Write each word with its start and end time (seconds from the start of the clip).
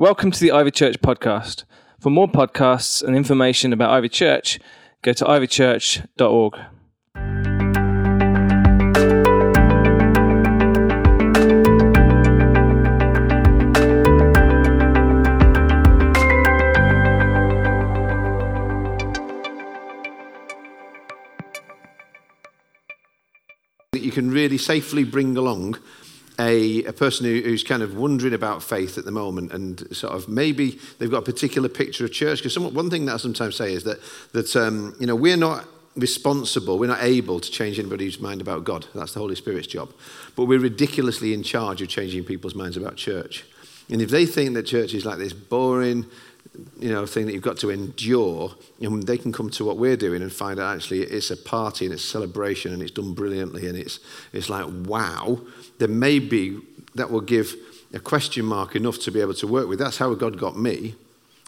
Welcome 0.00 0.30
to 0.30 0.38
the 0.38 0.52
Ivy 0.52 0.70
Church 0.70 1.00
podcast. 1.00 1.64
For 1.98 2.08
more 2.08 2.28
podcasts 2.28 3.02
and 3.02 3.16
information 3.16 3.72
about 3.72 3.90
Ivy 3.90 4.08
Church, 4.08 4.60
go 5.02 5.12
to 5.12 5.24
ivychurch.org. 5.24 6.54
that 23.90 24.02
you 24.02 24.12
can 24.12 24.30
really 24.30 24.58
safely 24.58 25.02
bring 25.02 25.36
along 25.36 25.76
a, 26.38 26.84
a 26.84 26.92
person 26.92 27.26
who, 27.26 27.40
who's 27.40 27.64
kind 27.64 27.82
of 27.82 27.96
wondering 27.96 28.34
about 28.34 28.62
faith 28.62 28.96
at 28.96 29.04
the 29.04 29.10
moment 29.10 29.52
and 29.52 29.94
sort 29.96 30.14
of 30.14 30.28
maybe 30.28 30.78
they've 30.98 31.10
got 31.10 31.18
a 31.18 31.22
particular 31.32 31.68
picture 31.68 32.04
of 32.04 32.12
church. 32.12 32.38
Because 32.38 32.58
one 32.58 32.90
thing 32.90 33.06
that 33.06 33.14
I 33.14 33.16
sometimes 33.16 33.56
say 33.56 33.72
is 33.72 33.84
that, 33.84 33.98
that 34.32 34.54
um, 34.54 34.94
you 35.00 35.06
know, 35.06 35.16
we're 35.16 35.36
not 35.36 35.66
responsible, 35.96 36.78
we're 36.78 36.86
not 36.86 37.02
able 37.02 37.40
to 37.40 37.50
change 37.50 37.78
anybody's 37.78 38.20
mind 38.20 38.40
about 38.40 38.64
God. 38.64 38.86
That's 38.94 39.14
the 39.14 39.20
Holy 39.20 39.34
Spirit's 39.34 39.66
job. 39.66 39.92
But 40.36 40.44
we're 40.44 40.60
ridiculously 40.60 41.34
in 41.34 41.42
charge 41.42 41.82
of 41.82 41.88
changing 41.88 42.24
people's 42.24 42.54
minds 42.54 42.76
about 42.76 42.96
church. 42.96 43.44
And 43.90 44.02
if 44.02 44.10
they 44.10 44.26
think 44.26 44.54
that 44.54 44.64
church 44.64 44.94
is 44.94 45.04
like 45.04 45.18
this 45.18 45.32
boring, 45.32 46.06
you 46.78 46.90
know, 46.90 47.06
thing 47.06 47.26
that 47.26 47.32
you've 47.32 47.42
got 47.42 47.58
to 47.58 47.70
endure, 47.70 48.54
and 48.80 49.02
they 49.02 49.18
can 49.18 49.32
come 49.32 49.50
to 49.50 49.64
what 49.64 49.76
we're 49.76 49.96
doing 49.96 50.22
and 50.22 50.32
find 50.32 50.58
out 50.58 50.76
actually 50.76 51.02
it's 51.02 51.30
a 51.30 51.36
party 51.36 51.84
and 51.84 51.94
it's 51.94 52.04
a 52.04 52.06
celebration 52.06 52.72
and 52.72 52.82
it's 52.82 52.90
done 52.90 53.14
brilliantly 53.14 53.66
and 53.68 53.76
it's, 53.76 54.00
it's 54.32 54.48
like, 54.48 54.66
wow, 54.84 55.40
then 55.78 55.98
maybe 55.98 56.60
that 56.94 57.10
will 57.10 57.20
give 57.20 57.54
a 57.94 58.00
question 58.00 58.44
mark 58.44 58.76
enough 58.76 58.98
to 59.00 59.10
be 59.10 59.20
able 59.20 59.34
to 59.34 59.46
work 59.46 59.68
with. 59.68 59.78
That's 59.78 59.98
how 59.98 60.12
God 60.14 60.38
got 60.38 60.58
me 60.58 60.94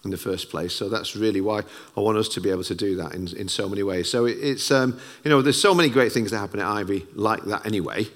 in 0.05 0.11
the 0.11 0.17
first 0.17 0.51
place. 0.51 0.75
So 0.75 0.89
that's 0.89 1.15
really 1.15 1.41
why 1.41 1.63
I 1.97 2.01
want 2.01 2.17
us 2.17 2.29
to 2.31 2.41
be 2.41 2.51
able 2.51 2.65
to 2.65 2.75
do 2.75 2.97
that 2.97 3.15
in, 3.15 3.29
in 3.37 3.49
so 3.49 3.69
many 3.69 3.83
ways. 3.83 4.11
So 4.11 4.25
it, 4.25 4.39
it's, 4.41 4.71
um, 4.71 4.99
you 5.25 5.31
know, 5.31 5.43
there's 5.43 5.61
so 5.61 5.75
many 5.75 5.91
great 5.91 6.13
things 6.13 6.31
that 6.31 6.39
happen 6.39 6.61
at 6.61 6.67
Ivy 6.67 7.07
like 7.15 7.43
that 7.45 7.67
anyway. 7.67 8.07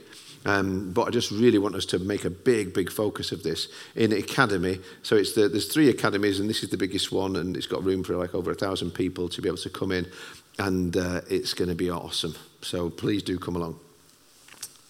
Um, 0.44 0.92
but 0.92 1.08
I 1.08 1.10
just 1.10 1.30
really 1.30 1.58
want 1.58 1.74
us 1.74 1.86
to 1.86 1.98
make 1.98 2.24
a 2.24 2.30
big, 2.30 2.74
big 2.74 2.90
focus 2.90 3.32
of 3.32 3.42
this 3.42 3.68
in 3.94 4.12
academy. 4.12 4.78
So 5.02 5.16
it's 5.16 5.34
the, 5.34 5.48
there's 5.48 5.72
three 5.72 5.88
academies, 5.88 6.38
and 6.38 6.50
this 6.50 6.62
is 6.62 6.70
the 6.70 6.76
biggest 6.76 7.10
one, 7.10 7.36
and 7.36 7.56
it's 7.56 7.66
got 7.66 7.82
room 7.82 8.04
for 8.04 8.16
like 8.16 8.34
over 8.34 8.50
a 8.50 8.54
thousand 8.54 8.92
people 8.92 9.28
to 9.30 9.40
be 9.40 9.48
able 9.48 9.58
to 9.58 9.70
come 9.70 9.90
in, 9.90 10.06
and 10.58 10.96
uh, 10.96 11.22
it's 11.30 11.54
going 11.54 11.70
to 11.70 11.74
be 11.74 11.90
awesome. 11.90 12.34
So 12.60 12.90
please 12.90 13.22
do 13.22 13.38
come 13.38 13.56
along. 13.56 13.78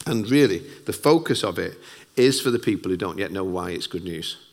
And 0.07 0.29
really, 0.31 0.59
the 0.87 0.93
focus 0.93 1.45
of 1.45 1.59
it 1.59 1.79
is 2.17 2.41
for 2.41 2.51
the 2.51 2.59
people 2.59 2.91
who 2.91 2.97
don't 2.97 3.19
yet 3.19 3.33
know 3.33 3.45
why 3.45 3.71
it's 3.71 3.87
good 3.87 4.05
news 4.05 4.44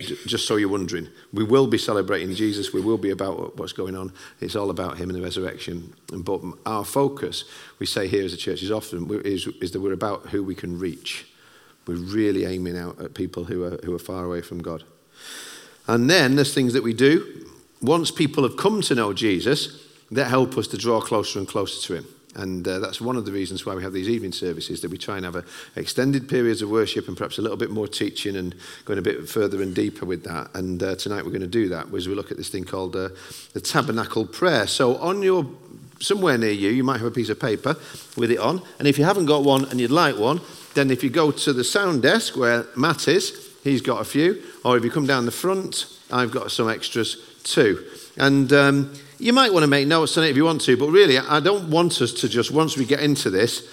just 0.00 0.46
so 0.46 0.56
you're 0.56 0.68
wondering, 0.68 1.08
we 1.32 1.44
will 1.44 1.66
be 1.66 1.78
celebrating 1.78 2.34
Jesus. 2.34 2.72
We 2.72 2.80
will 2.80 2.98
be 2.98 3.10
about 3.10 3.56
what's 3.56 3.72
going 3.72 3.94
on. 3.94 4.12
It's 4.40 4.56
all 4.56 4.70
about 4.70 4.98
Him 4.98 5.10
and 5.10 5.18
the 5.18 5.22
resurrection. 5.22 5.92
But 6.08 6.40
our 6.66 6.84
focus, 6.84 7.44
we 7.78 7.86
say 7.86 8.08
here 8.08 8.24
as 8.24 8.32
a 8.32 8.36
church, 8.36 8.62
is 8.62 8.70
often 8.70 9.08
is, 9.24 9.46
is 9.60 9.72
that 9.72 9.80
we're 9.80 9.92
about 9.92 10.26
who 10.28 10.42
we 10.42 10.54
can 10.54 10.78
reach. 10.78 11.26
We're 11.86 11.96
really 11.96 12.44
aiming 12.44 12.78
out 12.78 13.00
at 13.00 13.14
people 13.14 13.44
who 13.44 13.64
are, 13.64 13.78
who 13.84 13.94
are 13.94 13.98
far 13.98 14.24
away 14.24 14.42
from 14.42 14.62
God. 14.62 14.84
And 15.86 16.08
then 16.08 16.36
there's 16.36 16.54
things 16.54 16.72
that 16.72 16.82
we 16.82 16.92
do. 16.92 17.46
Once 17.82 18.10
people 18.10 18.42
have 18.44 18.56
come 18.56 18.80
to 18.82 18.94
know 18.94 19.12
Jesus, 19.12 19.86
that 20.10 20.26
help 20.26 20.58
us 20.58 20.66
to 20.68 20.76
draw 20.76 21.00
closer 21.00 21.38
and 21.38 21.48
closer 21.48 21.86
to 21.86 21.94
Him. 21.94 22.06
And 22.36 22.66
uh, 22.66 22.78
that's 22.78 23.00
one 23.00 23.16
of 23.16 23.24
the 23.24 23.32
reasons 23.32 23.66
why 23.66 23.74
we 23.74 23.82
have 23.82 23.92
these 23.92 24.08
evening 24.08 24.32
services, 24.32 24.80
that 24.82 24.90
we 24.90 24.98
try 24.98 25.16
and 25.16 25.24
have 25.24 25.36
a 25.36 25.44
extended 25.74 26.28
periods 26.28 26.62
of 26.62 26.70
worship 26.70 27.08
and 27.08 27.16
perhaps 27.16 27.38
a 27.38 27.42
little 27.42 27.56
bit 27.56 27.70
more 27.70 27.88
teaching 27.88 28.36
and 28.36 28.54
going 28.84 28.98
a 28.98 29.02
bit 29.02 29.28
further 29.28 29.60
and 29.62 29.74
deeper 29.74 30.06
with 30.06 30.22
that. 30.24 30.50
And 30.54 30.82
uh, 30.82 30.94
tonight 30.94 31.24
we're 31.24 31.32
going 31.32 31.40
to 31.40 31.48
do 31.48 31.68
that 31.70 31.92
as 31.92 32.06
we 32.06 32.14
look 32.14 32.30
at 32.30 32.36
this 32.36 32.48
thing 32.48 32.64
called 32.64 32.94
uh, 32.94 33.08
the 33.52 33.60
tabernacle 33.60 34.26
prayer. 34.26 34.66
So 34.66 34.96
on 34.98 35.22
your 35.22 35.44
somewhere 36.00 36.38
near 36.38 36.52
you, 36.52 36.70
you 36.70 36.84
might 36.84 36.98
have 36.98 37.06
a 37.06 37.10
piece 37.10 37.28
of 37.28 37.38
paper 37.38 37.76
with 38.16 38.30
it 38.30 38.38
on. 38.38 38.62
And 38.78 38.88
if 38.88 38.98
you 38.98 39.04
haven't 39.04 39.26
got 39.26 39.44
one 39.44 39.64
and 39.66 39.80
you'd 39.80 39.90
like 39.90 40.16
one, 40.16 40.40
then 40.74 40.90
if 40.90 41.02
you 41.02 41.10
go 41.10 41.30
to 41.30 41.52
the 41.52 41.64
sound 41.64 42.02
desk 42.02 42.36
where 42.36 42.64
Matt 42.76 43.08
is, 43.08 43.50
he's 43.64 43.82
got 43.82 44.00
a 44.00 44.04
few. 44.04 44.42
Or 44.64 44.76
if 44.76 44.84
you 44.84 44.90
come 44.90 45.06
down 45.06 45.26
the 45.26 45.32
front, 45.32 45.86
I've 46.10 46.30
got 46.30 46.50
some 46.50 46.70
extras 46.70 47.16
too. 47.42 47.84
And 48.16 48.52
um, 48.52 48.94
you 49.20 49.32
might 49.32 49.52
want 49.52 49.62
to 49.64 49.68
make 49.68 49.86
notes 49.86 50.16
on 50.16 50.24
it 50.24 50.30
if 50.30 50.36
you 50.36 50.44
want 50.44 50.62
to, 50.62 50.76
but 50.76 50.88
really, 50.88 51.18
I 51.18 51.40
don't 51.40 51.70
want 51.70 52.00
us 52.00 52.12
to 52.14 52.28
just, 52.28 52.50
once 52.50 52.76
we 52.76 52.86
get 52.86 53.00
into 53.00 53.28
this, 53.28 53.68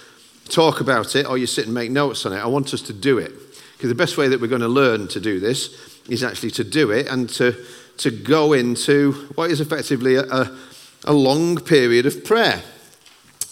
talk 0.50 0.82
about 0.82 1.16
it 1.16 1.26
or 1.26 1.38
you 1.38 1.48
sit 1.48 1.66
and 1.66 1.74
make 1.74 1.90
notes 1.90 2.26
on 2.26 2.34
it. 2.34 2.38
I 2.38 2.48
want 2.48 2.74
us 2.74 2.82
to 2.84 2.94
do 2.94 3.18
it. 3.18 3.32
Because 3.74 3.90
the 3.90 3.96
best 3.96 4.18
way 4.18 4.28
that 4.28 4.42
we're 4.42 4.48
going 4.48 4.62
to 4.62 4.68
learn 4.68 5.08
to 5.10 5.20
do 5.20 5.40
this 5.40 6.00
is 6.10 6.24
actually 6.24 6.52
to 6.52 6.64
do 6.64 6.92
it 6.92 7.08
and 7.08 7.30
to, 7.30 7.56
to 7.98 8.12
go 8.12 8.54
into 8.54 9.14
what 9.36 9.52
is 9.52 9.62
effectively 9.62 10.16
a, 10.16 10.24
a, 10.24 10.58
a 11.06 11.14
long 11.14 11.58
period 11.58 12.06
of 12.06 12.26
prayer. 12.26 12.62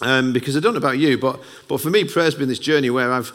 Um, 0.02 0.34
because 0.34 0.58
I 0.58 0.60
don't 0.60 0.74
know 0.74 0.80
about 0.80 0.98
you, 0.98 1.18
but, 1.18 1.42
but 1.68 1.80
for 1.80 1.90
me, 1.90 2.04
prayer's 2.04 2.36
been 2.36 2.50
this 2.50 2.60
journey 2.60 2.90
where 2.90 3.12
I've 3.12 3.32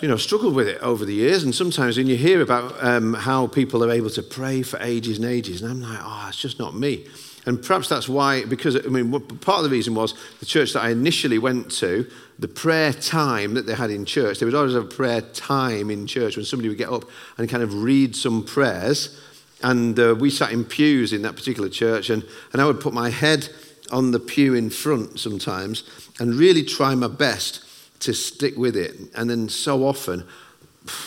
you 0.00 0.08
know, 0.08 0.16
struggled 0.16 0.54
with 0.54 0.66
it 0.66 0.80
over 0.80 1.04
the 1.04 1.14
years. 1.14 1.44
And 1.44 1.54
sometimes 1.54 1.96
when 1.96 2.08
you 2.08 2.16
hear 2.16 2.40
about 2.40 2.74
um, 2.82 3.14
how 3.14 3.46
people 3.46 3.84
are 3.84 3.90
able 3.90 4.10
to 4.10 4.22
pray 4.22 4.62
for 4.62 4.80
ages 4.80 5.18
and 5.18 5.26
ages, 5.26 5.62
and 5.62 5.70
I'm 5.70 5.80
like, 5.80 6.00
oh, 6.02 6.26
it's 6.28 6.38
just 6.38 6.58
not 6.58 6.74
me. 6.74 7.06
And 7.44 7.60
perhaps 7.60 7.88
that's 7.88 8.08
why, 8.08 8.44
because, 8.44 8.76
I 8.76 8.88
mean, 8.88 9.10
part 9.10 9.58
of 9.58 9.64
the 9.64 9.70
reason 9.70 9.94
was 9.94 10.14
the 10.38 10.46
church 10.46 10.74
that 10.74 10.82
I 10.82 10.90
initially 10.90 11.38
went 11.38 11.72
to, 11.72 12.08
the 12.38 12.46
prayer 12.48 12.92
time 12.92 13.54
that 13.54 13.66
they 13.66 13.74
had 13.74 13.90
in 13.90 14.04
church, 14.04 14.38
there 14.38 14.46
would 14.46 14.54
always 14.54 14.74
a 14.74 14.82
prayer 14.82 15.20
time 15.20 15.90
in 15.90 16.06
church 16.06 16.36
when 16.36 16.44
somebody 16.44 16.68
would 16.68 16.78
get 16.78 16.88
up 16.88 17.04
and 17.38 17.48
kind 17.48 17.62
of 17.62 17.82
read 17.82 18.14
some 18.14 18.44
prayers. 18.44 19.20
And 19.62 19.98
uh, 19.98 20.14
we 20.18 20.30
sat 20.30 20.52
in 20.52 20.64
pews 20.64 21.12
in 21.12 21.22
that 21.22 21.34
particular 21.34 21.68
church, 21.68 22.10
and, 22.10 22.24
and 22.52 22.62
I 22.62 22.64
would 22.64 22.80
put 22.80 22.94
my 22.94 23.10
head 23.10 23.48
on 23.90 24.12
the 24.12 24.20
pew 24.20 24.54
in 24.54 24.70
front 24.70 25.18
sometimes 25.18 25.82
and 26.20 26.34
really 26.34 26.62
try 26.62 26.94
my 26.94 27.08
best 27.08 27.64
to 28.00 28.14
stick 28.14 28.56
with 28.56 28.76
it. 28.76 28.96
And 29.14 29.28
then 29.28 29.48
so 29.48 29.84
often, 29.84 30.26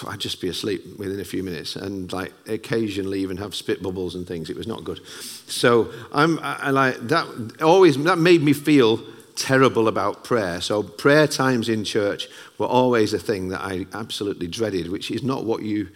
I'd 0.07 0.19
just 0.19 0.39
be 0.39 0.47
asleep 0.47 0.97
within 0.97 1.19
a 1.19 1.25
few 1.25 1.43
minutes 1.43 1.75
and 1.75 2.11
like 2.13 2.33
occasionally 2.47 3.19
even 3.19 3.37
have 3.37 3.53
spit 3.53 3.83
bubbles 3.83 4.15
and 4.15 4.25
things. 4.25 4.49
It 4.49 4.55
was 4.55 4.67
not 4.67 4.83
good. 4.83 5.05
So 5.47 5.91
I'm 6.13 6.39
I, 6.41 6.69
like 6.71 6.95
that 7.09 7.61
always 7.61 8.01
that 8.03 8.17
made 8.17 8.41
me 8.41 8.53
feel 8.53 9.01
terrible 9.35 9.89
about 9.89 10.23
prayer. 10.23 10.61
So 10.61 10.81
prayer 10.81 11.27
times 11.27 11.67
in 11.67 11.83
church 11.83 12.29
were 12.57 12.67
always 12.67 13.13
a 13.13 13.19
thing 13.19 13.49
that 13.49 13.61
I 13.61 13.85
absolutely 13.93 14.47
dreaded, 14.47 14.89
which 14.89 15.11
is 15.11 15.23
not 15.23 15.43
what 15.43 15.61
you 15.61 15.89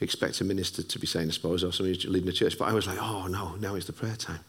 expect 0.00 0.40
a 0.40 0.44
minister 0.44 0.82
to 0.82 0.98
be 0.98 1.06
saying, 1.06 1.28
I 1.28 1.30
suppose, 1.30 1.62
or 1.62 1.72
somebody 1.72 1.98
leading 2.08 2.26
the 2.26 2.32
church. 2.32 2.58
But 2.58 2.68
I 2.68 2.72
was 2.72 2.88
like, 2.88 2.98
oh 3.00 3.28
no, 3.28 3.54
now 3.56 3.76
is 3.76 3.86
the 3.86 3.92
prayer 3.92 4.16
time. 4.16 4.40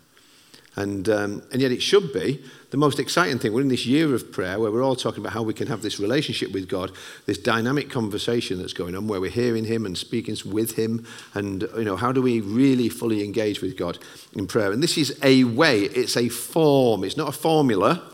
And, 0.75 1.07
um, 1.07 1.43
and 1.51 1.61
yet 1.61 1.71
it 1.71 1.81
should 1.81 2.13
be 2.13 2.43
the 2.71 2.77
most 2.77 2.97
exciting 2.97 3.37
thing. 3.37 3.53
We're 3.53 3.61
in 3.61 3.67
this 3.67 3.85
year 3.85 4.15
of 4.15 4.31
prayer 4.31 4.59
where 4.59 4.71
we're 4.71 4.83
all 4.83 4.95
talking 4.95 5.19
about 5.19 5.33
how 5.33 5.43
we 5.43 5.53
can 5.53 5.67
have 5.67 5.83
this 5.83 5.99
relationship 5.99 6.51
with 6.51 6.67
God, 6.67 6.91
this 7.27 7.37
dynamic 7.37 7.91
conversation 7.91 8.57
that's 8.57 8.73
going 8.73 8.95
on 8.95 9.07
where 9.07 9.21
we're 9.21 9.29
hearing 9.29 9.65
Him 9.65 9.85
and 9.85 9.95
speaking 9.95 10.35
with 10.45 10.75
Him. 10.75 11.05
And, 11.35 11.61
you 11.77 11.83
know, 11.83 11.95
how 11.95 12.11
do 12.11 12.21
we 12.21 12.41
really 12.41 12.89
fully 12.89 13.23
engage 13.23 13.61
with 13.61 13.77
God 13.77 13.99
in 14.33 14.47
prayer? 14.47 14.71
And 14.71 14.81
this 14.81 14.97
is 14.97 15.17
a 15.21 15.43
way, 15.43 15.81
it's 15.81 16.17
a 16.17 16.29
form, 16.29 17.03
it's 17.03 17.17
not 17.17 17.29
a 17.29 17.33
formula. 17.33 18.09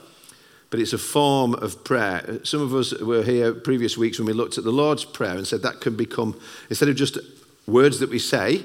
But 0.72 0.80
it's 0.80 0.94
a 0.94 1.00
form 1.00 1.56
of 1.56 1.84
prayer. 1.84 2.42
Some 2.44 2.62
of 2.62 2.76
us 2.76 2.94
were 3.00 3.24
here 3.24 3.56
previous 3.56 3.98
weeks 3.98 4.20
when 4.20 4.28
we 4.28 4.34
looked 4.34 4.60
at 4.60 4.64
the 4.64 4.72
Lord's 4.72 5.04
Prayer 5.04 5.36
and 5.36 5.48
said 5.48 5.64
that 5.64 5.82
can 5.82 5.96
become, 5.96 6.40
instead 6.70 6.90
of 6.90 6.96
just 6.96 7.18
words 7.66 7.98
that 8.02 8.12
we 8.12 8.20
say, 8.20 8.64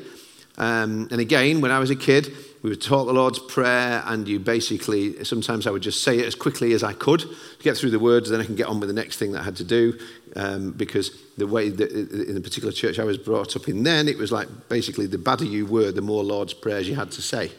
um, 0.59 1.09
and 1.11 1.19
again, 1.21 1.62
when 1.62 1.71
I 1.71 1.78
was 1.78 1.88
a 1.88 1.97
kid, 1.97 2.31
we 2.64 2.70
would 2.70 2.80
talk 2.80 3.06
the 3.06 3.12
Lord's 3.12 3.38
Prayer, 3.38 4.02
and 4.06 4.26
you 4.26 4.41
basically, 4.41 5.22
sometimes 5.22 5.66
I 5.66 5.70
would 5.70 5.82
just 5.82 6.02
say 6.02 6.19
it 6.19 6.25
as 6.25 6.34
quickly 6.34 6.72
as 6.72 6.82
I 6.82 6.94
could 6.94 7.20
to 7.20 7.28
get 7.62 7.76
through 7.76 7.91
the 7.91 7.98
words, 7.98 8.30
then 8.30 8.41
I 8.41 8.44
can 8.44 8.54
get 8.54 8.69
on 8.69 8.80
with 8.80 8.88
the 8.88 8.94
next 8.94 9.19
thing 9.19 9.32
that 9.32 9.42
I 9.42 9.44
had 9.44 9.56
to 9.56 9.64
do. 9.64 9.98
Um, 10.34 10.70
because 10.70 11.10
the 11.36 11.47
way 11.47 11.69
that 11.69 11.92
in 11.92 12.34
the 12.34 12.41
particular 12.41 12.72
church 12.72 12.98
I 12.98 13.04
was 13.04 13.19
brought 13.19 13.54
up 13.54 13.69
in 13.69 13.82
then, 13.82 14.08
it 14.08 14.16
was 14.16 14.32
like 14.32 14.48
basically 14.70 15.05
the 15.05 15.19
badder 15.19 15.44
you 15.44 15.66
were, 15.66 15.93
the 15.93 16.00
more 16.00 16.25
Lord's 16.25 16.55
Prayers 16.55 16.88
you 16.88 16.94
had 16.94 17.11
to 17.11 17.20
say. 17.20 17.52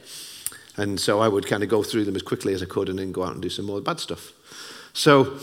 And 0.75 0.99
so 0.99 1.19
I 1.19 1.27
would 1.27 1.45
kind 1.45 1.61
of 1.61 1.69
go 1.69 1.83
through 1.83 2.05
them 2.05 2.15
as 2.15 2.23
quickly 2.23 2.55
as 2.55 2.63
I 2.63 2.65
could 2.65 2.89
and 2.89 2.97
then 2.97 3.11
go 3.11 3.25
out 3.25 3.33
and 3.33 3.43
do 3.43 3.49
some 3.51 3.65
more 3.65 3.81
bad 3.81 3.99
stuff. 3.99 4.31
So 4.93 5.37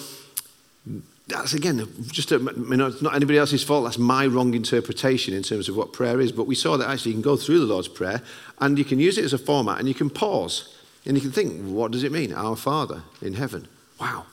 that's 1.29 1.55
again 1.55 1.89
just 2.11 2.33
a, 2.33 2.39
you 2.39 2.77
know, 2.77 2.89
it's 2.89 3.03
not 3.03 3.15
anybody 3.15 3.39
else's 3.39 3.63
fault. 3.63 3.85
That's 3.85 3.99
my 3.99 4.27
wrong 4.27 4.55
interpretation 4.55 5.35
in 5.35 5.43
terms 5.43 5.69
of 5.69 5.77
what 5.77 5.93
prayer 5.93 6.21
is. 6.21 6.33
But 6.33 6.47
we 6.47 6.55
saw 6.55 6.77
that 6.77 6.89
actually 6.89 7.13
you 7.13 7.17
can 7.17 7.23
go 7.23 7.37
through 7.37 7.61
the 7.61 7.67
Lord's 7.67 7.89
Prayer 7.89 8.23
and 8.59 8.79
you 8.79 8.85
can 8.85 8.99
use 8.99 9.19
it 9.19 9.25
as 9.25 9.33
a 9.33 9.39
format 9.39 9.79
and 9.79 9.89
you 9.89 9.95
can 9.95 10.11
pause 10.11 10.77
and 11.07 11.17
you 11.17 11.21
can 11.21 11.33
think, 11.33 11.63
what 11.63 11.93
does 11.93 12.05
it 12.05 12.13
mean? 12.13 12.33
Our 12.33 12.57
Father 12.57 13.03
in 13.21 13.35
heaven. 13.35 13.69
Wow. 14.01 14.27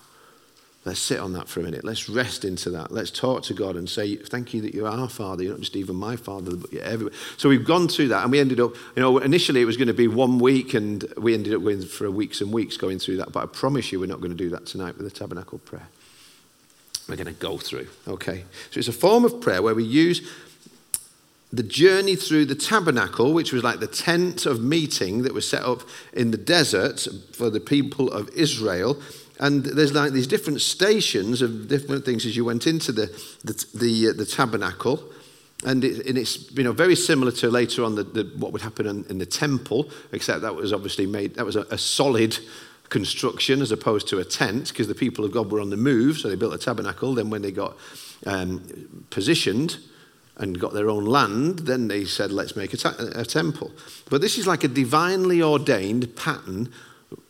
Let's 0.86 1.02
sit 1.02 1.20
on 1.20 1.34
that 1.34 1.50
for 1.50 1.60
a 1.60 1.64
minute. 1.64 1.84
Let's 1.84 2.10
rest 2.10 2.46
into 2.46 2.70
that. 2.72 2.92
Let's 2.92 3.12
talk 3.12 3.44
to 3.44 3.54
God 3.54 3.76
and 3.76 3.88
say, 3.88 4.16
Thank 4.16 4.54
you 4.54 4.62
that 4.62 4.74
you're 4.74 4.88
our 4.88 5.10
Father. 5.10 5.44
You're 5.44 5.54
not 5.54 5.60
just 5.60 5.76
even 5.76 5.96
my 5.98 6.16
Father, 6.16 6.56
but 6.56 6.72
you're 6.72 6.82
everywhere. 6.82 7.14
So 7.38 7.50
we've 7.50 7.66
gone 7.66 7.90
through 7.90 8.08
that 8.08 8.24
and 8.24 8.32
we 8.32 8.40
ended 8.40 8.60
up, 8.60 8.76
you 8.96 9.02
know, 9.02 9.18
initially 9.20 9.62
it 9.62 9.66
was 9.66 9.78
going 9.78 9.90
to 9.90 9.94
be 9.94 10.08
one 10.08 10.40
week 10.40 10.74
and 10.74 11.04
we 11.18 11.34
ended 11.34 11.54
up 11.54 11.62
going 11.62 11.82
for 11.86 12.10
weeks 12.10 12.40
and 12.42 12.52
weeks 12.54 12.78
going 12.78 12.98
through 12.98 13.18
that. 13.18 13.34
But 13.34 13.44
I 13.44 13.46
promise 13.48 13.92
you 13.92 14.00
we're 14.00 14.08
not 14.08 14.22
going 14.22 14.32
to 14.32 14.38
do 14.38 14.50
that 14.52 14.66
tonight 14.66 14.98
with 14.98 15.06
the 15.06 15.12
tabernacle 15.12 15.60
prayer 15.60 15.88
we're 17.10 17.24
going 17.24 17.34
to 17.34 17.40
go 17.40 17.58
through. 17.58 17.88
Okay? 18.08 18.44
So 18.72 18.80
it's 18.80 18.88
a 18.88 18.94
form 18.94 19.26
of 19.26 19.42
prayer 19.42 19.62
where 19.62 19.76
we 19.76 19.84
use 19.84 20.30
the 21.52 21.64
journey 21.64 22.16
through 22.16 22.46
the 22.46 22.56
tabernacle, 22.56 23.34
which 23.34 23.52
was 23.52 23.64
like 23.64 23.80
the 23.80 23.88
tent 23.88 24.46
of 24.46 24.62
meeting 24.62 25.24
that 25.24 25.34
was 25.34 25.50
set 25.50 25.64
up 25.64 25.82
in 26.14 26.32
the 26.32 26.38
desert 26.38 27.08
for 27.34 27.50
the 27.50 27.60
people 27.60 28.12
of 28.12 28.30
Israel. 28.30 29.02
And 29.40 29.64
there's 29.64 29.94
like 29.94 30.12
these 30.12 30.28
different 30.28 30.62
stations 30.62 31.42
of 31.42 31.68
different 31.68 32.06
things 32.06 32.26
as 32.26 32.36
you 32.36 32.46
went 32.46 32.68
into 32.68 32.92
the, 32.92 33.08
the, 33.44 33.66
the, 33.74 34.10
uh, 34.10 34.14
the 34.14 34.26
tabernacle. 34.26 35.02
And, 35.66 35.84
it, 35.84 36.06
and, 36.06 36.18
it's 36.18 36.52
you 36.52 36.64
know, 36.64 36.72
very 36.72 36.96
similar 36.96 37.32
to 37.34 37.50
later 37.50 37.84
on 37.84 37.96
the, 37.96 38.04
the, 38.04 38.24
what 38.38 38.54
would 38.54 38.62
happen 38.62 38.86
in, 38.86 39.06
in, 39.10 39.18
the 39.18 39.26
temple, 39.26 39.90
except 40.12 40.42
that 40.42 40.56
was 40.56 40.72
obviously 40.72 41.06
made, 41.06 41.36
that 41.36 41.46
was 41.46 41.56
a, 41.56 41.62
a 41.72 41.78
solid 41.78 42.38
construction 42.90 43.62
as 43.62 43.72
opposed 43.72 44.08
to 44.10 44.20
a 44.20 44.26
tent 44.26 44.70
because 44.70 44.88
the 44.88 44.96
people 44.96 45.24
of 45.24 45.32
God 45.32 45.52
were 45.52 45.62
on 45.62 45.70
the 45.70 45.78
move, 45.78 46.18
so 46.18 46.28
they 46.28 46.36
built 46.36 46.54
a 46.54 46.58
tabernacle. 46.58 47.14
Then, 47.14 47.30
when 47.30 47.42
they 47.42 47.52
got 47.52 47.78
um, 48.26 49.06
positioned 49.10 49.78
and 50.38 50.60
got 50.60 50.74
their 50.74 50.90
own 50.90 51.06
land, 51.06 51.60
then 51.60 51.88
they 51.88 52.06
said, 52.06 52.32
let's 52.32 52.56
make 52.56 52.74
a, 52.74 52.78
ta- 52.78 52.96
a 53.16 53.26
temple. 53.26 53.72
But 54.10 54.22
this 54.22 54.38
is 54.38 54.48
like 54.48 54.64
a 54.64 54.70
divinely 54.70 55.42
ordained 55.42 56.16
pattern 56.16 56.72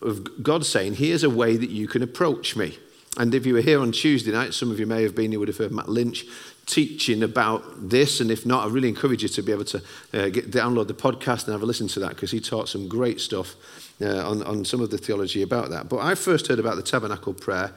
of 0.00 0.42
God 0.42 0.64
saying, 0.64 0.94
here's 0.94 1.24
a 1.24 1.30
way 1.30 1.56
that 1.56 1.70
you 1.70 1.88
can 1.88 2.02
approach 2.02 2.56
me. 2.56 2.78
And 3.16 3.34
if 3.34 3.44
you 3.44 3.54
were 3.54 3.60
here 3.60 3.80
on 3.80 3.90
Tuesday 3.90 4.30
night, 4.30 4.54
some 4.54 4.70
of 4.70 4.78
you 4.78 4.86
may 4.86 5.02
have 5.02 5.16
been, 5.16 5.32
you 5.32 5.40
would 5.40 5.48
have 5.48 5.56
heard 5.56 5.72
Matt 5.72 5.88
Lynch 5.88 6.24
teaching 6.66 7.24
about 7.24 7.90
this. 7.90 8.20
And 8.20 8.30
if 8.30 8.46
not, 8.46 8.64
I 8.64 8.70
really 8.70 8.88
encourage 8.88 9.24
you 9.24 9.28
to 9.28 9.42
be 9.42 9.50
able 9.50 9.64
to 9.64 9.82
uh, 10.14 10.28
get, 10.28 10.52
download 10.52 10.86
the 10.86 10.94
podcast 10.94 11.44
and 11.44 11.52
have 11.52 11.62
a 11.62 11.66
listen 11.66 11.88
to 11.88 12.00
that 12.00 12.10
because 12.10 12.30
he 12.30 12.38
taught 12.38 12.68
some 12.68 12.88
great 12.88 13.20
stuff 13.20 13.56
uh, 14.00 14.28
on, 14.28 14.42
on 14.42 14.64
some 14.64 14.80
of 14.80 14.90
the 14.90 14.98
theology 14.98 15.42
about 15.42 15.70
that. 15.70 15.88
But 15.88 15.98
I 15.98 16.14
first 16.14 16.46
heard 16.46 16.58
about 16.58 16.76
the 16.76 16.82
tabernacle 16.82 17.34
prayer 17.34 17.72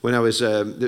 when 0.00 0.14
I 0.14 0.20
was 0.20 0.42
um, 0.42 0.78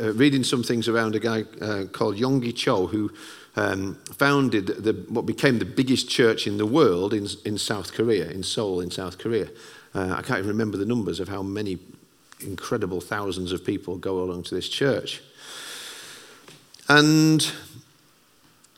uh, 0.00 0.12
reading 0.14 0.44
some 0.44 0.62
things 0.62 0.88
around 0.88 1.14
a 1.14 1.18
guy 1.18 1.44
uh, 1.60 1.84
called 1.92 2.16
Yonggi 2.16 2.56
Cho, 2.56 2.86
who 2.86 3.10
um, 3.54 3.96
founded 4.16 4.66
the, 4.66 4.92
what 5.08 5.26
became 5.26 5.58
the 5.58 5.66
biggest 5.66 6.08
church 6.08 6.46
in 6.46 6.56
the 6.56 6.64
world 6.64 7.12
in, 7.12 7.26
in 7.44 7.58
South 7.58 7.92
Korea, 7.92 8.30
in 8.30 8.42
Seoul, 8.42 8.80
in 8.80 8.90
South 8.90 9.18
Korea. 9.18 9.48
Uh, 9.94 10.14
I 10.16 10.22
can't 10.22 10.38
even 10.38 10.48
remember 10.48 10.78
the 10.78 10.86
numbers 10.86 11.20
of 11.20 11.28
how 11.28 11.42
many 11.42 11.78
incredible 12.40 13.00
thousands 13.00 13.52
of 13.52 13.64
people 13.64 13.98
go 13.98 14.22
along 14.22 14.44
to 14.44 14.54
this 14.54 14.68
church. 14.68 15.20
And 16.88 17.52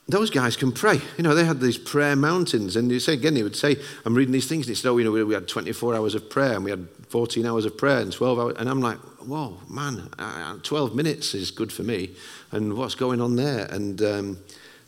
those 0.06 0.30
guys 0.30 0.56
can 0.56 0.70
pray. 0.70 1.00
You 1.16 1.24
know, 1.24 1.34
they 1.34 1.44
had 1.44 1.60
these 1.60 1.78
prayer 1.78 2.14
mountains. 2.14 2.76
And 2.76 2.90
you 2.90 3.00
say, 3.00 3.14
again, 3.14 3.36
he 3.36 3.42
would 3.42 3.56
say, 3.56 3.76
I'm 4.04 4.14
reading 4.14 4.32
these 4.32 4.48
things, 4.48 4.66
and 4.66 4.76
he 4.76 4.80
said, 4.80 4.90
oh, 4.90 4.98
you 4.98 5.04
know, 5.04 5.24
we 5.24 5.34
had 5.34 5.48
24 5.48 5.94
hours 5.94 6.14
of 6.14 6.28
prayer, 6.28 6.52
and 6.52 6.64
we 6.64 6.70
had 6.70 6.86
14 7.08 7.46
hours 7.46 7.64
of 7.64 7.78
prayer, 7.78 8.00
and 8.00 8.12
12 8.12 8.38
hours. 8.38 8.56
And 8.58 8.68
I'm 8.68 8.80
like, 8.80 8.98
whoa, 9.26 9.58
man, 9.68 10.10
uh, 10.18 10.58
12 10.62 10.94
minutes 10.94 11.34
is 11.34 11.50
good 11.50 11.72
for 11.72 11.82
me. 11.82 12.10
And 12.52 12.76
what's 12.76 12.94
going 12.94 13.20
on 13.20 13.36
there? 13.36 13.66
And, 13.70 14.02
um, 14.02 14.38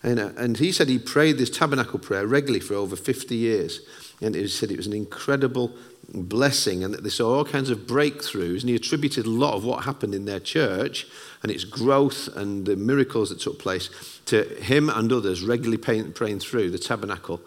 and, 0.03 0.19
uh, 0.19 0.29
and 0.37 0.57
he 0.57 0.71
said 0.71 0.87
he 0.87 0.99
prayed 0.99 1.39
this 1.39 1.49
tabernacle 1.49 1.99
prayer 1.99 2.27
regularly 2.27 2.59
for 2.59 2.75
over 2.75 2.95
50 2.95 3.35
years. 3.35 3.81
And 4.21 4.35
he 4.35 4.47
said 4.47 4.71
it 4.71 4.77
was 4.77 4.87
an 4.87 4.93
incredible 4.93 5.71
blessing 6.13 6.83
and 6.83 6.93
that 6.93 7.03
they 7.03 7.09
saw 7.09 7.35
all 7.35 7.45
kinds 7.45 7.69
of 7.69 7.79
breakthroughs. 7.79 8.61
And 8.61 8.69
he 8.69 8.75
attributed 8.75 9.25
a 9.25 9.29
lot 9.29 9.53
of 9.53 9.63
what 9.63 9.83
happened 9.83 10.15
in 10.15 10.25
their 10.25 10.39
church 10.39 11.05
and 11.43 11.51
its 11.51 11.63
growth 11.63 12.27
and 12.35 12.65
the 12.65 12.75
miracles 12.75 13.29
that 13.29 13.39
took 13.39 13.59
place 13.59 13.89
to 14.25 14.43
him 14.61 14.89
and 14.89 15.11
others 15.11 15.43
regularly 15.43 15.77
praying, 15.77 16.39
through 16.39 16.71
the 16.71 16.79
tabernacle 16.79 17.41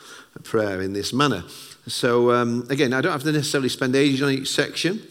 prayer 0.44 0.80
in 0.80 0.92
this 0.92 1.12
manner. 1.12 1.42
So, 1.86 2.32
um, 2.32 2.66
again, 2.70 2.92
I 2.92 3.00
don't 3.00 3.12
have 3.12 3.22
to 3.24 3.32
necessarily 3.32 3.68
spend 3.68 3.96
ages 3.96 4.22
on 4.22 4.30
each 4.30 4.48
section. 4.48 5.02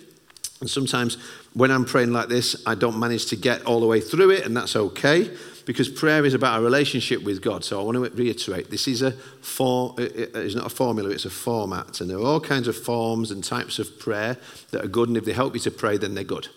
And 0.61 0.69
sometimes 0.69 1.17
when 1.53 1.71
I'm 1.71 1.85
praying 1.85 2.13
like 2.13 2.29
this, 2.29 2.61
I 2.65 2.75
don't 2.75 2.99
manage 2.99 3.25
to 3.27 3.35
get 3.35 3.65
all 3.65 3.79
the 3.79 3.87
way 3.87 4.01
through 4.01 4.31
it, 4.31 4.45
and 4.45 4.55
that's 4.55 4.75
okay 4.75 5.29
because 5.69 5.87
prayer 5.87 6.25
is 6.25 6.33
about 6.33 6.59
a 6.59 6.63
relationship 6.63 7.21
with 7.21 7.43
God. 7.43 7.63
So 7.63 7.79
I 7.79 7.83
want 7.83 7.95
to 7.95 8.09
reiterate 8.19 8.71
this 8.71 8.87
is 8.87 9.03
a 9.03 9.11
for, 9.11 9.93
it's 9.99 10.55
not 10.55 10.65
a 10.65 10.69
formula, 10.69 11.11
it's 11.11 11.25
a 11.25 11.29
format. 11.29 12.01
And 12.01 12.09
there 12.09 12.17
are 12.17 12.25
all 12.25 12.41
kinds 12.41 12.67
of 12.67 12.75
forms 12.75 13.29
and 13.29 13.43
types 13.43 13.77
of 13.77 13.99
prayer 13.99 14.35
that 14.71 14.83
are 14.83 14.87
good, 14.87 15.09
and 15.09 15.15
if 15.15 15.25
they 15.25 15.31
help 15.31 15.53
you 15.53 15.59
to 15.59 15.69
pray, 15.69 15.97
then 15.97 16.15
they're 16.15 16.23
good. 16.23 16.47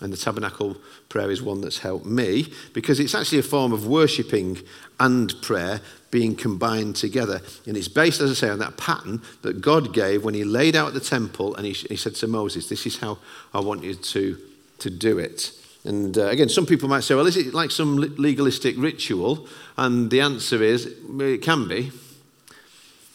And 0.00 0.12
the 0.12 0.16
tabernacle 0.16 0.78
prayer 1.08 1.30
is 1.30 1.40
one 1.40 1.60
that's 1.60 1.78
helped 1.78 2.06
me 2.06 2.52
because 2.72 2.98
it's 2.98 3.14
actually 3.14 3.38
a 3.38 3.44
form 3.44 3.72
of 3.72 3.86
worshipping 3.86 4.58
and 4.98 5.32
prayer 5.42 5.80
being 6.10 6.34
combined 6.34 6.96
together. 6.96 7.42
And 7.68 7.76
it's 7.76 7.86
based, 7.86 8.20
as 8.20 8.32
I 8.32 8.34
say, 8.34 8.48
on 8.48 8.58
that 8.58 8.76
pattern 8.76 9.22
that 9.42 9.60
God 9.60 9.94
gave 9.94 10.24
when 10.24 10.34
He 10.34 10.42
laid 10.42 10.74
out 10.74 10.92
the 10.92 10.98
temple 10.98 11.54
and 11.54 11.66
He, 11.66 11.72
he 11.72 11.94
said 11.94 12.16
to 12.16 12.26
Moses, 12.26 12.68
This 12.68 12.84
is 12.84 12.98
how 12.98 13.18
I 13.54 13.60
want 13.60 13.84
you 13.84 13.94
to, 13.94 14.36
to 14.80 14.90
do 14.90 15.20
it. 15.20 15.52
And 15.86 16.18
uh, 16.18 16.26
again, 16.26 16.48
some 16.48 16.66
people 16.66 16.88
might 16.88 17.04
say, 17.04 17.14
well, 17.14 17.26
is 17.26 17.36
it 17.36 17.54
like 17.54 17.70
some 17.70 17.96
legalistic 17.96 18.74
ritual? 18.76 19.46
And 19.76 20.10
the 20.10 20.20
answer 20.20 20.62
is, 20.62 20.86
it 20.86 21.42
can 21.42 21.68
be, 21.68 21.92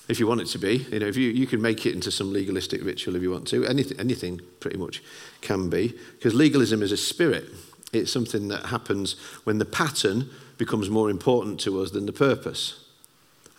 if 0.08 0.20
you 0.20 0.28
want 0.28 0.42
it 0.42 0.48
to 0.48 0.58
be. 0.58 0.86
You 0.92 1.00
know, 1.00 1.08
if 1.08 1.18
you, 1.18 1.30
you 1.30 1.48
can 1.48 1.62
make 1.62 1.86
it 1.86 1.94
into 1.94 2.12
some 2.12 2.32
legalistic 2.32 2.84
ritual 2.84 3.16
if 3.16 3.22
you 3.22 3.32
want 3.32 3.48
to. 3.50 3.66
Anything, 3.66 4.00
anything 4.00 4.42
pretty 4.60 4.78
much 4.78 5.04
can 5.42 5.70
be. 5.70 5.94
Because 6.14 6.34
legalism 6.34 6.82
is 6.82 6.92
a 6.92 6.98
spirit. 6.98 7.46
It's 7.92 8.12
something 8.12 8.48
that 8.48 8.68
happens 8.68 9.18
when 9.44 9.58
the 9.58 9.66
pattern 9.66 10.30
becomes 10.58 10.90
more 10.90 11.10
important 11.10 11.60
to 11.62 11.82
us 11.82 11.92
than 11.92 12.06
the 12.06 12.14
purpose. 12.14 12.86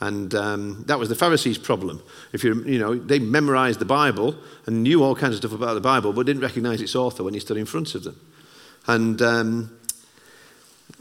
And 0.00 0.34
um, 0.34 0.84
that 0.88 0.98
was 0.98 1.08
the 1.08 1.14
Pharisees' 1.14 1.58
problem. 1.58 2.02
If 2.32 2.42
you, 2.44 2.64
you 2.64 2.78
know, 2.78 2.94
they 2.94 3.18
memorized 3.18 3.78
the 3.78 3.84
Bible 3.84 4.34
and 4.66 4.82
knew 4.82 5.02
all 5.02 5.14
kinds 5.14 5.34
of 5.34 5.38
stuff 5.38 5.52
about 5.52 5.74
the 5.74 5.80
Bible, 5.80 6.12
but 6.12 6.26
didn't 6.26 6.42
recognize 6.42 6.80
its 6.80 6.96
author 6.96 7.22
when 7.22 7.34
he 7.34 7.40
stood 7.40 7.56
in 7.56 7.66
front 7.66 7.94
of 7.94 8.04
them. 8.04 8.18
And 8.86 9.20
um, 9.22 9.78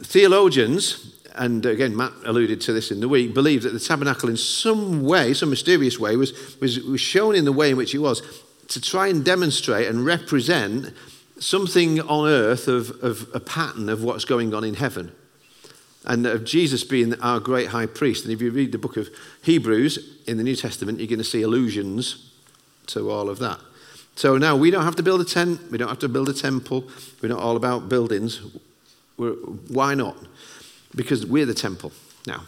theologians, 0.01 1.15
and 1.35 1.65
again, 1.65 1.95
Matt 1.95 2.13
alluded 2.25 2.61
to 2.61 2.73
this 2.73 2.91
in 2.91 2.99
the 2.99 3.09
week, 3.09 3.33
believe 3.33 3.63
that 3.63 3.73
the 3.73 3.79
tabernacle, 3.79 4.29
in 4.29 4.37
some 4.37 5.03
way, 5.03 5.33
some 5.33 5.49
mysterious 5.49 5.99
way, 5.99 6.15
was, 6.15 6.59
was, 6.59 6.79
was 6.81 7.01
shown 7.01 7.35
in 7.35 7.45
the 7.45 7.51
way 7.51 7.71
in 7.71 7.77
which 7.77 7.95
it 7.95 7.99
was 7.99 8.21
to 8.67 8.79
try 8.79 9.07
and 9.07 9.25
demonstrate 9.25 9.87
and 9.87 10.05
represent 10.05 10.93
something 11.39 11.99
on 12.01 12.27
earth 12.27 12.67
of, 12.67 12.91
of 13.03 13.27
a 13.33 13.39
pattern 13.39 13.89
of 13.89 14.03
what's 14.03 14.25
going 14.25 14.53
on 14.53 14.63
in 14.63 14.75
heaven. 14.75 15.11
And 16.05 16.25
of 16.25 16.45
Jesus 16.45 16.83
being 16.83 17.13
our 17.21 17.39
great 17.39 17.67
high 17.67 17.85
priest. 17.85 18.23
And 18.23 18.33
if 18.33 18.41
you 18.41 18.49
read 18.51 18.71
the 18.71 18.77
book 18.77 18.97
of 18.97 19.09
Hebrews 19.43 20.19
in 20.25 20.37
the 20.37 20.43
New 20.43 20.55
Testament, 20.55 20.99
you're 20.99 21.07
going 21.07 21.19
to 21.19 21.23
see 21.23 21.41
allusions 21.41 22.31
to 22.87 23.09
all 23.11 23.29
of 23.29 23.39
that. 23.39 23.59
So 24.15 24.37
now 24.37 24.55
we 24.55 24.71
don't 24.71 24.83
have 24.83 24.95
to 24.97 25.03
build 25.03 25.21
a 25.21 25.25
tent, 25.25 25.71
we 25.71 25.77
don't 25.77 25.89
have 25.89 25.99
to 25.99 26.09
build 26.09 26.29
a 26.29 26.33
temple, 26.33 26.87
we're 27.21 27.29
not 27.29 27.39
all 27.39 27.55
about 27.55 27.89
buildings. 27.89 28.41
We're, 29.17 29.33
why 29.33 29.93
not? 29.93 30.17
Because 30.95 31.25
we're 31.25 31.45
the 31.45 31.53
temple 31.53 31.91
now. 32.25 32.43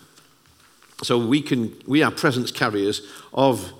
So 1.04 1.18
we 1.18 1.42
can 1.42 1.76
we 1.88 2.04
are 2.04 2.12
presence 2.12 2.52
carriers 2.52 3.02
of 3.34 3.74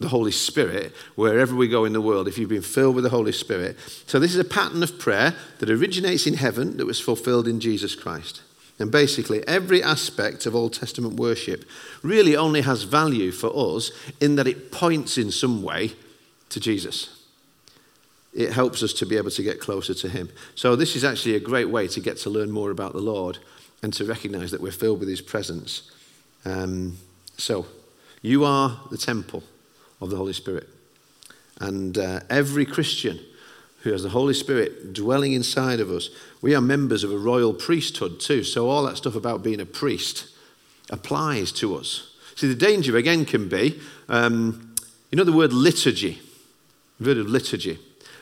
the 0.00 0.08
Holy 0.08 0.30
Spirit 0.30 0.94
wherever 1.16 1.54
we 1.54 1.66
go 1.66 1.84
in 1.84 1.92
the 1.92 2.00
world, 2.00 2.28
if 2.28 2.38
you've 2.38 2.48
been 2.48 2.62
filled 2.62 2.94
with 2.94 3.04
the 3.04 3.10
Holy 3.10 3.32
Spirit. 3.32 3.76
So 4.06 4.18
this 4.18 4.32
is 4.32 4.40
a 4.40 4.44
pattern 4.44 4.82
of 4.82 4.98
prayer 4.98 5.34
that 5.58 5.70
originates 5.70 6.26
in 6.26 6.34
heaven 6.34 6.76
that 6.76 6.86
was 6.86 7.00
fulfilled 7.00 7.48
in 7.48 7.58
Jesus 7.58 7.94
Christ. 7.94 8.42
And 8.78 8.92
basically, 8.92 9.46
every 9.48 9.82
aspect 9.82 10.46
of 10.46 10.54
Old 10.54 10.72
Testament 10.72 11.14
worship 11.14 11.64
really 12.02 12.36
only 12.36 12.60
has 12.60 12.84
value 12.84 13.32
for 13.32 13.50
us 13.76 13.90
in 14.20 14.36
that 14.36 14.46
it 14.46 14.70
points 14.70 15.18
in 15.18 15.32
some 15.32 15.64
way 15.64 15.94
to 16.50 16.60
Jesus 16.60 17.17
it 18.34 18.52
helps 18.52 18.82
us 18.82 18.92
to 18.94 19.06
be 19.06 19.16
able 19.16 19.30
to 19.30 19.42
get 19.42 19.60
closer 19.60 19.94
to 19.94 20.08
Him. 20.08 20.30
So, 20.54 20.76
this 20.76 20.96
is 20.96 21.04
actually 21.04 21.34
a 21.34 21.40
great 21.40 21.68
way 21.68 21.88
to 21.88 22.00
get 22.00 22.18
to 22.18 22.30
learn 22.30 22.50
more 22.50 22.70
about 22.70 22.92
the 22.92 23.00
Lord 23.00 23.38
and 23.82 23.92
to 23.94 24.04
recognize 24.04 24.50
that 24.50 24.60
we're 24.60 24.72
filled 24.72 25.00
with 25.00 25.08
His 25.08 25.20
presence. 25.20 25.90
Um, 26.44 26.98
so, 27.36 27.66
you 28.22 28.44
are 28.44 28.80
the 28.90 28.98
temple 28.98 29.42
of 30.00 30.10
the 30.10 30.16
Holy 30.16 30.32
Spirit. 30.32 30.68
And 31.60 31.96
uh, 31.98 32.20
every 32.30 32.64
Christian 32.64 33.18
who 33.82 33.92
has 33.92 34.02
the 34.02 34.08
Holy 34.08 34.34
Spirit 34.34 34.92
dwelling 34.92 35.32
inside 35.32 35.80
of 35.80 35.90
us, 35.90 36.10
we 36.42 36.54
are 36.54 36.60
members 36.60 37.04
of 37.04 37.12
a 37.12 37.18
royal 37.18 37.54
priesthood 37.54 38.20
too. 38.20 38.44
So, 38.44 38.68
all 38.68 38.82
that 38.84 38.96
stuff 38.96 39.14
about 39.14 39.42
being 39.42 39.60
a 39.60 39.66
priest 39.66 40.28
applies 40.90 41.52
to 41.52 41.76
us. 41.76 42.14
See, 42.34 42.48
the 42.48 42.54
danger 42.54 42.96
again 42.96 43.24
can 43.24 43.48
be 43.48 43.80
um, 44.08 44.74
you 45.10 45.16
know 45.16 45.24
the 45.24 45.32
word 45.32 45.52
liturgy? 45.52 46.20
You've 46.98 47.06
heard 47.06 47.18
of 47.18 47.28
liturgy. 47.28 47.78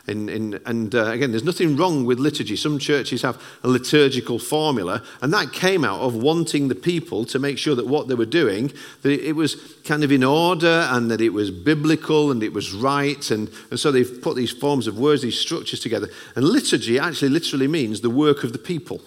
In, 0.08 0.28
in, 0.28 0.60
and 0.66 0.94
uh, 0.94 1.06
again, 1.06 1.32
there's 1.32 1.44
nothing 1.44 1.76
wrong 1.76 2.04
with 2.04 2.20
liturgy. 2.20 2.54
Some 2.54 2.78
churches 2.78 3.22
have 3.22 3.42
a 3.64 3.68
liturgical 3.68 4.38
formula, 4.38 5.02
and 5.20 5.32
that 5.32 5.52
came 5.52 5.84
out 5.84 6.00
of 6.00 6.14
wanting 6.14 6.68
the 6.68 6.74
people 6.76 7.24
to 7.26 7.38
make 7.38 7.58
sure 7.58 7.74
that 7.74 7.86
what 7.86 8.06
they 8.06 8.14
were 8.14 8.24
doing, 8.24 8.72
that 9.02 9.10
it 9.10 9.34
was 9.34 9.56
kind 9.84 10.04
of 10.04 10.12
in 10.12 10.22
order 10.22 10.86
and 10.90 11.10
that 11.10 11.20
it 11.20 11.30
was 11.30 11.50
biblical 11.50 12.30
and 12.30 12.42
it 12.42 12.52
was 12.52 12.72
right. 12.72 13.30
And, 13.30 13.50
and 13.70 13.80
so 13.80 13.90
they've 13.90 14.20
put 14.22 14.36
these 14.36 14.52
forms 14.52 14.86
of 14.86 14.98
words, 14.98 15.22
these 15.22 15.38
structures 15.38 15.80
together. 15.80 16.08
And 16.36 16.44
liturgy 16.44 16.98
actually 16.98 17.30
literally 17.30 17.66
means 17.68 18.00
the 18.00 18.10
work 18.10 18.44
of 18.44 18.52
the 18.52 18.58
people. 18.58 19.00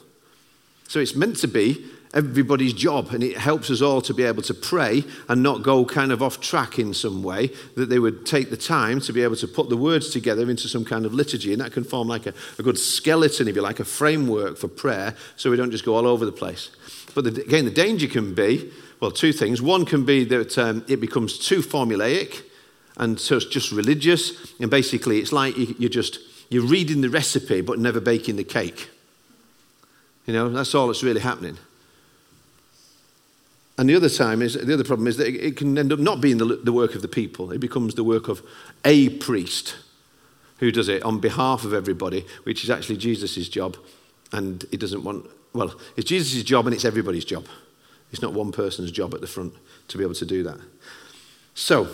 So 0.89 0.99
it's 0.99 1.15
meant 1.15 1.37
to 1.37 1.47
be 1.47 1.85
everybody's 2.13 2.73
job 2.73 3.09
and 3.11 3.23
it 3.23 3.37
helps 3.37 3.69
us 3.69 3.81
all 3.81 4.01
to 4.01 4.13
be 4.13 4.23
able 4.23 4.41
to 4.41 4.53
pray 4.53 5.03
and 5.27 5.43
not 5.43 5.61
go 5.61 5.85
kind 5.85 6.11
of 6.11 6.23
off 6.23 6.41
track 6.41 6.79
in 6.79 6.93
some 6.93 7.21
way 7.21 7.47
that 7.75 7.87
they 7.89 7.99
would 7.99 8.25
take 8.25 8.49
the 8.49 8.57
time 8.57 8.99
to 8.99 9.13
be 9.13 9.21
able 9.21 9.35
to 9.35 9.47
put 9.47 9.69
the 9.69 9.77
words 9.77 10.09
together 10.09 10.49
into 10.49 10.67
some 10.67 10.83
kind 10.83 11.05
of 11.05 11.13
liturgy 11.13 11.53
and 11.53 11.61
that 11.61 11.71
can 11.71 11.83
form 11.83 12.07
like 12.07 12.25
a, 12.25 12.33
a 12.57 12.63
good 12.63 12.79
skeleton 12.79 13.47
if 13.47 13.55
you 13.55 13.61
like 13.61 13.79
a 13.79 13.85
framework 13.85 14.57
for 14.57 14.67
prayer 14.67 15.15
so 15.35 15.51
we 15.51 15.57
don't 15.57 15.71
just 15.71 15.85
go 15.85 15.95
all 15.95 16.07
over 16.07 16.25
the 16.25 16.31
place 16.31 16.71
but 17.13 17.23
the, 17.23 17.41
again 17.43 17.65
the 17.65 17.71
danger 17.71 18.07
can 18.07 18.33
be 18.33 18.71
well, 18.99 19.11
two 19.11 19.31
things. 19.31 19.61
One 19.61 19.85
can 19.85 20.03
be 20.03 20.25
that 20.25 20.57
um, 20.57 20.83
it 20.87 20.99
becomes 20.99 21.37
too 21.37 21.61
formulaic 21.61 22.43
and 22.97 23.19
so 23.19 23.37
it's 23.37 23.45
just 23.45 23.71
religious. 23.71 24.53
And 24.59 24.69
basically, 24.69 25.19
it's 25.19 25.31
like 25.31 25.55
you're 25.57 25.89
just 25.89 26.19
you're 26.49 26.65
reading 26.65 27.01
the 27.01 27.09
recipe 27.09 27.61
but 27.61 27.79
never 27.79 28.01
baking 28.01 28.35
the 28.35 28.43
cake. 28.43 28.89
You 30.25 30.33
know, 30.33 30.49
that's 30.49 30.75
all 30.75 30.87
that's 30.87 31.03
really 31.03 31.21
happening. 31.21 31.57
And 33.79 33.89
the 33.89 33.95
other 33.95 34.09
time 34.09 34.41
is 34.41 34.55
the 34.55 34.73
other 34.73 34.83
problem 34.83 35.07
is 35.07 35.15
that 35.15 35.27
it 35.29 35.55
can 35.55 35.77
end 35.77 35.93
up 35.93 35.99
not 35.99 36.19
being 36.19 36.37
the, 36.37 36.43
the 36.43 36.73
work 36.73 36.95
of 36.95 37.01
the 37.01 37.07
people. 37.07 37.53
It 37.53 37.59
becomes 37.59 37.95
the 37.95 38.03
work 38.03 38.27
of 38.27 38.45
a 38.83 39.07
priest 39.07 39.77
who 40.57 40.69
does 40.69 40.89
it 40.89 41.01
on 41.03 41.21
behalf 41.21 41.63
of 41.63 41.73
everybody, 41.73 42.25
which 42.43 42.65
is 42.65 42.69
actually 42.69 42.97
Jesus' 42.97 43.47
job. 43.47 43.77
And 44.33 44.65
he 44.69 44.75
doesn't 44.75 45.01
want, 45.01 45.27
well, 45.53 45.79
it's 45.95 46.09
Jesus' 46.09 46.43
job 46.43 46.67
and 46.67 46.75
it's 46.75 46.83
everybody's 46.83 47.23
job. 47.23 47.45
It's 48.11 48.21
not 48.21 48.33
one 48.33 48.51
person's 48.51 48.91
job 48.91 49.13
at 49.13 49.21
the 49.21 49.27
front 49.27 49.53
to 49.87 49.97
be 49.97 50.03
able 50.03 50.15
to 50.15 50.25
do 50.25 50.43
that. 50.43 50.59
So, 51.53 51.87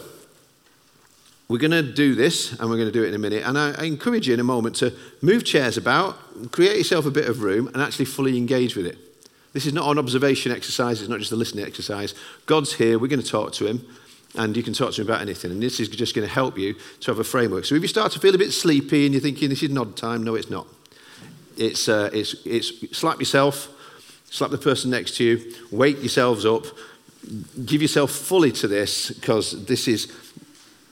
we're 1.48 1.60
going 1.60 1.70
to 1.70 1.84
do 1.84 2.16
this 2.16 2.54
and 2.54 2.68
we're 2.68 2.78
going 2.78 2.92
to 2.92 3.00
do 3.00 3.04
it 3.04 3.10
in 3.10 3.14
a 3.14 3.20
minute. 3.20 3.44
And 3.46 3.60
I, 3.60 3.76
I 3.78 3.84
encourage 3.84 4.28
you 4.28 4.34
in 4.34 4.40
a 4.40 4.44
moment 4.44 4.78
to 4.78 4.92
move 5.22 5.46
chairs 5.46 5.78
about, 5.78 6.18
create 6.52 6.78
yourself 6.78 7.06
a 7.06 7.12
bit 7.12 7.30
of 7.30 7.44
room, 7.44 7.68
and 7.68 7.78
actually 7.78 8.06
fully 8.06 8.38
engage 8.38 8.76
with 8.76 8.88
it. 8.88 8.98
This 9.56 9.66
is 9.66 9.72
not 9.72 9.90
an 9.90 9.98
observation 9.98 10.52
exercise, 10.52 11.00
it's 11.00 11.10
not 11.10 11.20
just 11.20 11.32
a 11.32 11.38
listening 11.38 11.64
exercise. 11.64 12.14
God's 12.46 12.74
here, 12.74 13.00
we're 13.00 13.08
going 13.08 13.22
to 13.22 13.26
talk 13.26 13.54
to 13.54 13.66
him, 13.66 13.88
and 14.38 14.56
you 14.58 14.62
can 14.62 14.74
talk 14.74 14.92
to 14.92 15.02
him 15.02 15.08
about 15.08 15.22
anything. 15.22 15.50
And 15.50 15.64
this 15.64 15.80
is 15.80 15.88
just 15.88 16.14
going 16.14 16.28
to 16.28 16.34
help 16.34 16.58
you 16.58 16.76
to 17.00 17.12
have 17.12 17.20
a 17.20 17.24
framework. 17.24 17.64
So 17.64 17.74
if 17.74 17.82
you 17.82 17.88
start 17.88 18.12
to 18.12 18.20
feel 18.20 18.36
a 18.36 18.38
bit 18.38 18.52
sleepy 18.52 19.06
and 19.06 19.14
you're 19.14 19.22
thinking 19.22 19.48
this 19.48 19.64
is 19.64 19.70
nod 19.70 19.96
time, 19.96 20.24
no, 20.24 20.36
it's 20.36 20.50
not. 20.50 20.68
It's, 21.56 21.88
uh, 21.88 22.10
it's, 22.12 22.36
it's 22.46 22.98
slap 22.98 23.20
yourself, 23.20 23.70
slap 24.30 24.52
the 24.52 24.58
person 24.58 24.92
next 24.92 25.16
to 25.18 25.24
you, 25.24 25.54
wake 25.72 26.00
yourselves 26.00 26.46
up, 26.46 26.66
give 27.64 27.82
yourself 27.82 28.12
fully 28.12 28.52
to 28.52 28.68
this 28.68 29.12
because 29.12 29.66
this 29.68 29.88
is 29.88 30.08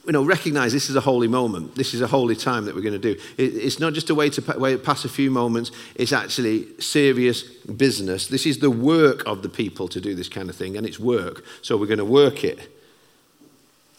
you 0.05 0.11
know, 0.11 0.23
recognize 0.23 0.73
this 0.73 0.89
is 0.89 0.95
a 0.95 1.01
holy 1.01 1.29
moment. 1.29 1.75
This 1.75 1.93
is 1.93 2.01
a 2.01 2.07
holy 2.07 2.35
time 2.35 2.65
that 2.65 2.75
we're 2.75 2.81
going 2.81 2.99
to 2.99 3.13
do. 3.13 3.19
It, 3.37 3.55
it's 3.55 3.79
not 3.79 3.93
just 3.93 4.09
a 4.09 4.15
way 4.15 4.29
to 4.31 4.41
pass 4.41 5.05
a 5.05 5.09
few 5.09 5.31
moments. 5.31 5.71
It's 5.95 6.11
actually 6.11 6.67
serious 6.79 7.43
business. 7.43 8.27
This 8.27 8.45
is 8.45 8.59
the 8.59 8.69
work 8.69 9.25
of 9.25 9.43
the 9.43 9.49
people 9.49 9.87
to 9.87 10.01
do 10.01 10.13
this 10.13 10.27
kind 10.27 10.49
of 10.49 10.55
thing, 10.55 10.75
and 10.75 10.85
it's 10.85 10.99
work. 10.99 11.45
So 11.61 11.77
we're 11.77 11.87
going 11.87 11.99
to 11.99 12.05
work 12.05 12.43
it. 12.43 12.69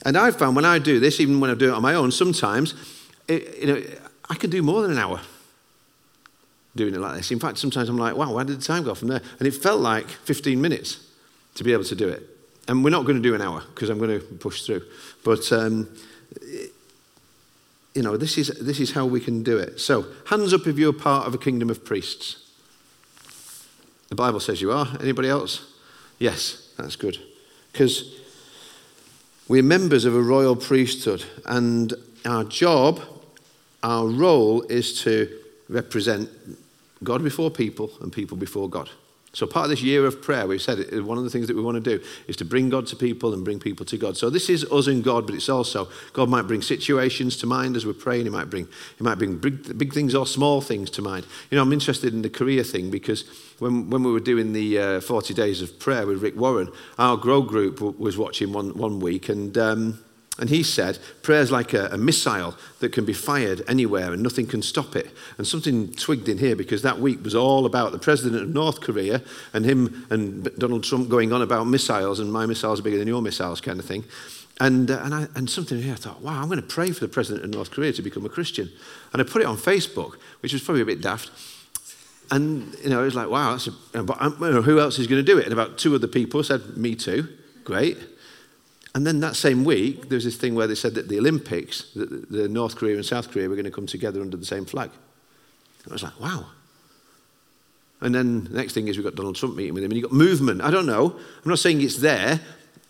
And 0.04 0.18
I've 0.18 0.36
found 0.36 0.56
when 0.56 0.66
I 0.66 0.78
do 0.78 1.00
this, 1.00 1.20
even 1.20 1.40
when 1.40 1.50
I 1.50 1.54
do 1.54 1.70
it 1.70 1.74
on 1.74 1.80
my 1.80 1.94
own, 1.94 2.12
sometimes, 2.12 2.74
it, 3.26 3.58
you 3.58 3.66
know, 3.66 3.82
I 4.28 4.34
can 4.34 4.50
do 4.50 4.62
more 4.62 4.82
than 4.82 4.90
an 4.92 4.98
hour 4.98 5.20
doing 6.76 6.94
it 6.94 6.98
like 6.98 7.16
this. 7.16 7.30
In 7.30 7.38
fact, 7.38 7.56
sometimes 7.56 7.88
I'm 7.88 7.96
like, 7.96 8.14
wow, 8.14 8.32
where 8.32 8.44
did 8.44 8.60
the 8.60 8.64
time 8.64 8.84
go 8.84 8.94
from 8.94 9.08
there? 9.08 9.22
And 9.38 9.48
it 9.48 9.54
felt 9.54 9.80
like 9.80 10.08
15 10.08 10.60
minutes 10.60 11.06
to 11.54 11.64
be 11.64 11.72
able 11.72 11.84
to 11.84 11.94
do 11.94 12.08
it. 12.08 12.33
And 12.66 12.82
we're 12.82 12.90
not 12.90 13.04
going 13.04 13.16
to 13.16 13.22
do 13.22 13.34
an 13.34 13.42
hour 13.42 13.62
because 13.74 13.90
I'm 13.90 13.98
going 13.98 14.18
to 14.18 14.24
push 14.24 14.62
through. 14.62 14.82
But, 15.22 15.52
um, 15.52 15.88
you 17.94 18.02
know, 18.02 18.16
this 18.16 18.38
is, 18.38 18.48
this 18.60 18.80
is 18.80 18.92
how 18.92 19.04
we 19.06 19.20
can 19.20 19.42
do 19.42 19.58
it. 19.58 19.80
So, 19.80 20.06
hands 20.26 20.54
up 20.54 20.66
if 20.66 20.78
you're 20.78 20.92
part 20.92 21.26
of 21.26 21.34
a 21.34 21.38
kingdom 21.38 21.68
of 21.70 21.84
priests. 21.84 22.36
The 24.08 24.14
Bible 24.14 24.40
says 24.40 24.60
you 24.62 24.72
are. 24.72 24.88
Anybody 25.00 25.28
else? 25.28 25.72
Yes, 26.18 26.72
that's 26.76 26.96
good. 26.96 27.18
Because 27.72 28.20
we're 29.48 29.62
members 29.62 30.04
of 30.04 30.14
a 30.14 30.22
royal 30.22 30.56
priesthood, 30.56 31.24
and 31.44 31.92
our 32.24 32.44
job, 32.44 33.00
our 33.82 34.06
role 34.06 34.62
is 34.62 35.02
to 35.02 35.28
represent 35.68 36.30
God 37.02 37.22
before 37.22 37.50
people 37.50 37.90
and 38.00 38.12
people 38.12 38.36
before 38.36 38.70
God. 38.70 38.88
So, 39.34 39.46
part 39.46 39.64
of 39.64 39.70
this 39.70 39.82
year 39.82 40.06
of 40.06 40.22
prayer, 40.22 40.46
we've 40.46 40.62
said 40.62 40.78
it, 40.78 41.04
one 41.04 41.18
of 41.18 41.24
the 41.24 41.30
things 41.30 41.48
that 41.48 41.56
we 41.56 41.62
want 41.62 41.82
to 41.82 41.98
do 41.98 42.04
is 42.28 42.36
to 42.36 42.44
bring 42.44 42.70
God 42.70 42.86
to 42.86 42.96
people 42.96 43.34
and 43.34 43.44
bring 43.44 43.58
people 43.58 43.84
to 43.86 43.98
God. 43.98 44.16
So, 44.16 44.30
this 44.30 44.48
is 44.48 44.64
us 44.70 44.86
and 44.86 45.02
God, 45.02 45.26
but 45.26 45.34
it's 45.34 45.48
also 45.48 45.88
God 46.12 46.28
might 46.28 46.42
bring 46.42 46.62
situations 46.62 47.36
to 47.38 47.46
mind 47.46 47.76
as 47.76 47.84
we're 47.84 47.92
praying. 47.92 48.24
He 48.24 48.30
might 48.30 48.48
bring, 48.48 48.68
he 48.96 49.04
might 49.04 49.16
bring 49.16 49.38
big, 49.38 49.76
big 49.76 49.92
things 49.92 50.14
or 50.14 50.26
small 50.26 50.60
things 50.60 50.88
to 50.90 51.02
mind. 51.02 51.26
You 51.50 51.56
know, 51.56 51.62
I'm 51.62 51.72
interested 51.72 52.14
in 52.14 52.22
the 52.22 52.30
career 52.30 52.62
thing 52.62 52.90
because 52.90 53.24
when, 53.58 53.90
when 53.90 54.04
we 54.04 54.12
were 54.12 54.20
doing 54.20 54.52
the 54.52 54.78
uh, 54.78 55.00
40 55.00 55.34
days 55.34 55.60
of 55.60 55.78
prayer 55.78 56.06
with 56.06 56.22
Rick 56.22 56.36
Warren, 56.36 56.70
our 56.98 57.16
Grow 57.16 57.42
group 57.42 57.80
was 57.80 58.16
watching 58.16 58.52
one, 58.52 58.76
one 58.78 59.00
week 59.00 59.28
and. 59.28 59.58
Um, 59.58 60.04
and 60.38 60.50
he 60.50 60.64
said, 60.64 60.98
prayer's 61.22 61.52
like 61.52 61.74
a, 61.74 61.86
a, 61.92 61.96
missile 61.96 62.56
that 62.80 62.92
can 62.92 63.04
be 63.04 63.12
fired 63.12 63.62
anywhere 63.68 64.12
and 64.12 64.20
nothing 64.20 64.46
can 64.46 64.62
stop 64.62 64.96
it. 64.96 65.08
And 65.38 65.46
something 65.46 65.92
twigged 65.92 66.28
in 66.28 66.38
here 66.38 66.56
because 66.56 66.82
that 66.82 66.98
week 66.98 67.22
was 67.22 67.36
all 67.36 67.66
about 67.66 67.92
the 67.92 68.00
president 68.00 68.42
of 68.42 68.48
North 68.48 68.80
Korea 68.80 69.22
and 69.52 69.64
him 69.64 70.06
and 70.10 70.52
Donald 70.58 70.82
Trump 70.82 71.08
going 71.08 71.32
on 71.32 71.40
about 71.40 71.68
missiles 71.68 72.18
and 72.18 72.32
my 72.32 72.46
missiles 72.46 72.80
are 72.80 72.82
bigger 72.82 72.98
than 72.98 73.06
your 73.06 73.22
missiles 73.22 73.60
kind 73.60 73.78
of 73.78 73.86
thing. 73.86 74.04
And, 74.60 74.90
uh, 74.90 75.00
and, 75.04 75.14
I, 75.14 75.28
and 75.36 75.48
something 75.48 75.80
here, 75.80 75.92
I 75.92 75.96
thought, 75.96 76.20
wow, 76.20 76.40
I'm 76.40 76.48
going 76.48 76.60
to 76.60 76.66
pray 76.66 76.90
for 76.90 77.00
the 77.00 77.08
president 77.08 77.44
of 77.44 77.50
North 77.50 77.70
Korea 77.70 77.92
to 77.92 78.02
become 78.02 78.26
a 78.26 78.28
Christian. 78.28 78.70
And 79.12 79.22
I 79.22 79.24
put 79.24 79.40
it 79.40 79.46
on 79.46 79.56
Facebook, 79.56 80.16
which 80.40 80.52
was 80.52 80.62
probably 80.62 80.82
a 80.82 80.86
bit 80.86 81.00
daft. 81.00 81.30
And, 82.32 82.74
you 82.82 82.90
know, 82.90 83.02
it 83.02 83.04
was 83.04 83.14
like, 83.14 83.28
wow, 83.28 83.52
that's 83.52 83.68
a, 83.68 84.00
who 84.62 84.80
else 84.80 84.98
is 84.98 85.06
going 85.06 85.24
to 85.24 85.32
do 85.32 85.38
it? 85.38 85.44
And 85.44 85.52
about 85.52 85.78
two 85.78 85.94
other 85.94 86.08
people 86.08 86.42
said, 86.42 86.76
me 86.76 86.96
too. 86.96 87.28
Great. 87.64 87.98
And 88.94 89.06
then 89.06 89.20
that 89.20 89.34
same 89.34 89.64
week, 89.64 90.08
there 90.08 90.16
was 90.16 90.24
this 90.24 90.36
thing 90.36 90.54
where 90.54 90.68
they 90.68 90.76
said 90.76 90.94
that 90.94 91.08
the 91.08 91.18
Olympics, 91.18 91.90
that 91.94 92.30
the 92.30 92.48
North 92.48 92.76
Korea 92.76 92.94
and 92.94 93.04
South 93.04 93.30
Korea 93.30 93.48
were 93.48 93.56
going 93.56 93.64
to 93.64 93.70
come 93.70 93.86
together 93.86 94.20
under 94.20 94.36
the 94.36 94.46
same 94.46 94.64
flag. 94.64 94.90
And 95.82 95.92
I 95.92 95.94
was 95.94 96.02
like, 96.02 96.18
wow. 96.20 96.46
And 98.00 98.14
then 98.14 98.44
the 98.44 98.56
next 98.56 98.72
thing 98.72 98.86
is 98.86 98.96
we've 98.96 99.04
got 99.04 99.16
Donald 99.16 99.36
Trump 99.36 99.56
meeting 99.56 99.74
with 99.74 99.82
him, 99.82 99.90
and 99.90 99.98
you've 99.98 100.08
got 100.08 100.16
movement. 100.16 100.62
I 100.62 100.70
don't 100.70 100.86
know. 100.86 101.12
I'm 101.16 101.48
not 101.48 101.58
saying 101.58 101.80
it's 101.80 101.98
there, 101.98 102.40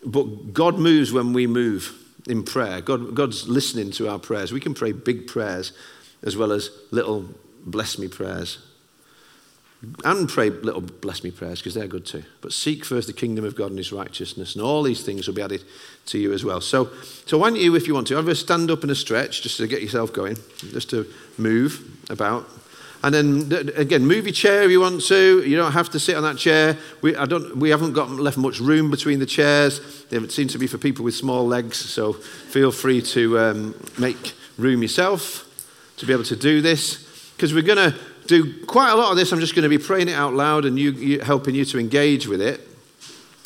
but 0.05 0.53
God 0.53 0.79
moves 0.79 1.13
when 1.13 1.33
we 1.33 1.47
move 1.47 1.99
in 2.27 2.43
prayer. 2.43 2.81
God, 2.81 3.15
God's 3.15 3.49
listening 3.49 3.91
to 3.93 4.09
our 4.09 4.19
prayers. 4.19 4.53
We 4.53 4.61
can 4.61 4.75
pray 4.75 4.93
big 4.93 5.27
prayers 5.27 5.73
as 6.23 6.37
well 6.37 6.53
as 6.53 6.71
little 6.91 7.29
bless 7.65 7.99
me 7.99 8.09
prayers 8.09 8.59
and 10.05 10.29
pray 10.29 10.51
little 10.51 10.81
bless 10.81 11.25
me 11.25 11.31
prayers 11.31 11.61
because 11.61 11.75
they're 11.75 11.87
good 11.87 12.07
too. 12.07 12.23
But 12.41 12.53
seek 12.53 12.85
first 12.85 13.07
the 13.07 13.13
kingdom 13.13 13.45
of 13.45 13.55
God 13.55 13.71
and 13.71 13.79
his 13.79 13.93
righteousness, 13.93 14.55
and 14.55 14.65
all 14.65 14.83
these 14.83 15.03
things 15.03 15.27
will 15.27 15.35
be 15.35 15.43
added 15.43 15.65
to 16.07 16.19
you 16.19 16.33
as 16.33 16.45
well. 16.45 16.61
So, 16.61 16.91
so 17.27 17.39
why 17.39 17.51
don't 17.51 17.61
you, 17.61 17.75
if 17.75 17.87
you 17.87 17.95
want 17.95 18.07
to, 18.09 18.17
have 18.17 18.29
a 18.29 18.35
stand 18.35 18.71
up 18.71 18.83
and 18.83 18.91
a 18.91 18.95
stretch 18.95 19.43
just 19.43 19.57
to 19.59 19.67
get 19.67 19.83
yourself 19.83 20.13
going, 20.13 20.37
just 20.73 20.91
to 20.91 21.07
move 21.39 21.83
about. 22.11 22.49
And 23.03 23.15
then 23.15 23.71
again, 23.77 24.07
move 24.07 24.25
your 24.25 24.33
chair 24.33 24.63
if 24.63 24.71
you 24.71 24.81
want 24.81 25.03
to. 25.03 25.43
You 25.43 25.57
don't 25.59 25.73
have 25.73 25.91
to 25.91 26.01
sit 26.01 26.17
on 26.17 26.23
that 26.23 26.39
chair. 26.39 26.79
We, 27.03 27.15
I 27.15 27.27
don't, 27.27 27.55
we 27.59 27.69
haven't 27.69 27.93
got 27.93 28.09
left 28.09 28.39
much 28.39 28.61
room 28.61 28.91
between 28.91 29.19
the 29.19 29.27
chairs. 29.27 30.05
They 30.07 30.27
seem 30.29 30.49
to 30.49 30.59
be 30.59 30.67
for 30.67 30.79
people 30.79 31.05
with 31.05 31.15
small 31.15 31.47
legs, 31.47 31.77
so 31.77 32.15
feel 32.15 32.73
free 32.73 33.03
to 33.03 33.39
um, 33.39 33.75
make 33.99 34.33
room 34.57 34.81
yourself 34.81 35.45
to 35.99 36.07
be 36.07 36.15
able 36.15 36.25
to 36.25 36.37
do 36.37 36.63
this. 36.63 37.31
Because 37.37 37.53
we're 37.53 37.63
going 37.63 37.93
to 37.93 37.99
do 38.27 38.65
quite 38.67 38.91
a 38.91 38.95
lot 38.95 39.11
of 39.11 39.17
this. 39.17 39.33
I'm 39.33 39.41
just 39.41 39.55
going 39.55 39.65
to 39.65 39.69
be 39.69 39.79
praying 39.79 40.09
it 40.09 40.15
out 40.15 40.35
loud 40.35 40.65
and 40.65 40.79
you, 40.79 40.93
you, 40.93 41.21
helping 41.21 41.55
you 41.55 41.65
to 41.67 41.79
engage 41.79 42.27
with 42.27 42.41
it. 42.41 42.61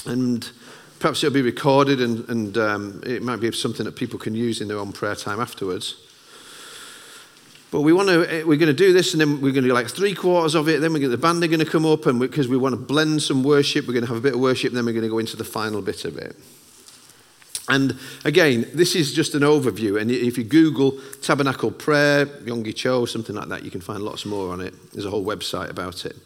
And 0.06 0.48
perhaps 0.98 1.22
it'll 1.22 1.34
be 1.34 1.42
recorded 1.42 2.00
and, 2.00 2.28
and 2.28 2.58
um, 2.58 3.02
it 3.04 3.22
might 3.22 3.40
be 3.40 3.50
something 3.52 3.84
that 3.84 3.96
people 3.96 4.18
can 4.18 4.34
use 4.34 4.60
in 4.60 4.68
their 4.68 4.78
own 4.78 4.92
prayer 4.92 5.14
time 5.14 5.40
afterwards. 5.40 6.04
But 7.70 7.82
we 7.82 7.92
want 7.92 8.08
to, 8.08 8.32
eh, 8.32 8.42
we're 8.44 8.56
going 8.56 8.68
to 8.68 8.72
do 8.72 8.92
this 8.92 9.12
and 9.12 9.20
then 9.20 9.40
we're 9.42 9.52
going 9.52 9.64
to 9.64 9.68
do 9.68 9.74
like 9.74 9.88
three 9.88 10.14
quarters 10.14 10.54
of 10.54 10.68
it. 10.68 10.80
Then 10.80 10.92
going 10.92 11.02
to, 11.02 11.08
the 11.08 11.18
band 11.18 11.44
are 11.44 11.48
going 11.48 11.58
to 11.58 11.66
come 11.66 11.84
up 11.84 12.06
and 12.06 12.18
because 12.18 12.48
we, 12.48 12.56
we 12.56 12.62
want 12.62 12.72
to 12.72 12.80
blend 12.80 13.22
some 13.22 13.42
worship, 13.42 13.86
we're 13.86 13.92
going 13.92 14.06
to 14.06 14.08
have 14.08 14.16
a 14.16 14.22
bit 14.22 14.34
of 14.34 14.40
worship 14.40 14.72
then 14.72 14.86
we're 14.86 14.92
going 14.92 15.02
to 15.02 15.10
go 15.10 15.18
into 15.18 15.36
the 15.36 15.44
final 15.44 15.82
bit 15.82 16.04
of 16.04 16.16
it. 16.16 16.36
And 17.68 17.98
again, 18.24 18.66
this 18.72 18.94
is 18.94 19.12
just 19.12 19.34
an 19.34 19.42
overview. 19.42 20.00
And 20.00 20.10
if 20.10 20.38
you 20.38 20.44
Google 20.44 20.98
Tabernacle 21.20 21.70
Prayer, 21.70 22.24
Yonggi 22.24 22.74
Cho, 22.74 23.04
something 23.04 23.36
like 23.36 23.48
that, 23.48 23.62
you 23.62 23.70
can 23.70 23.82
find 23.82 24.02
lots 24.02 24.24
more 24.24 24.52
on 24.52 24.60
it. 24.60 24.74
There's 24.92 25.04
a 25.04 25.10
whole 25.10 25.24
website 25.24 25.68
about 25.68 26.06
it. 26.06 26.16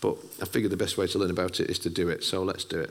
But 0.00 0.16
I 0.40 0.46
figured 0.46 0.72
the 0.72 0.76
best 0.76 0.96
way 0.96 1.06
to 1.08 1.18
learn 1.18 1.30
about 1.30 1.60
it 1.60 1.68
is 1.68 1.78
to 1.80 1.90
do 1.90 2.08
it. 2.08 2.24
So 2.24 2.42
let's 2.42 2.64
do 2.64 2.80
it. 2.80 2.90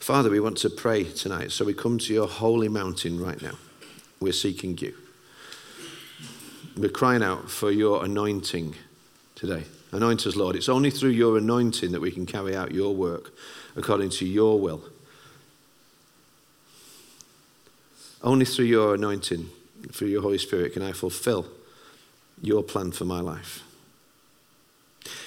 Father, 0.00 0.30
we 0.30 0.40
want 0.40 0.56
to 0.58 0.70
pray 0.70 1.04
tonight. 1.04 1.52
So 1.52 1.64
we 1.64 1.74
come 1.74 1.98
to 1.98 2.14
your 2.14 2.26
holy 2.26 2.68
mountain 2.68 3.22
right 3.22 3.40
now. 3.42 3.58
We're 4.20 4.32
seeking 4.32 4.76
you. 4.78 4.94
We're 6.76 6.88
crying 6.88 7.22
out 7.22 7.50
for 7.50 7.70
your 7.70 8.04
anointing 8.04 8.74
today. 9.38 9.64
Anoint 9.92 10.26
us, 10.26 10.36
Lord. 10.36 10.56
It's 10.56 10.68
only 10.68 10.90
through 10.90 11.10
your 11.10 11.38
anointing 11.38 11.92
that 11.92 12.00
we 12.00 12.10
can 12.10 12.26
carry 12.26 12.56
out 12.56 12.72
your 12.72 12.94
work 12.94 13.32
according 13.76 14.10
to 14.10 14.26
your 14.26 14.58
will. 14.58 14.82
Only 18.22 18.44
through 18.44 18.64
your 18.64 18.96
anointing, 18.96 19.48
through 19.92 20.08
your 20.08 20.22
Holy 20.22 20.38
Spirit, 20.38 20.72
can 20.72 20.82
I 20.82 20.92
fulfill 20.92 21.46
your 22.42 22.62
plan 22.62 22.90
for 22.90 23.04
my 23.04 23.20
life. 23.20 23.62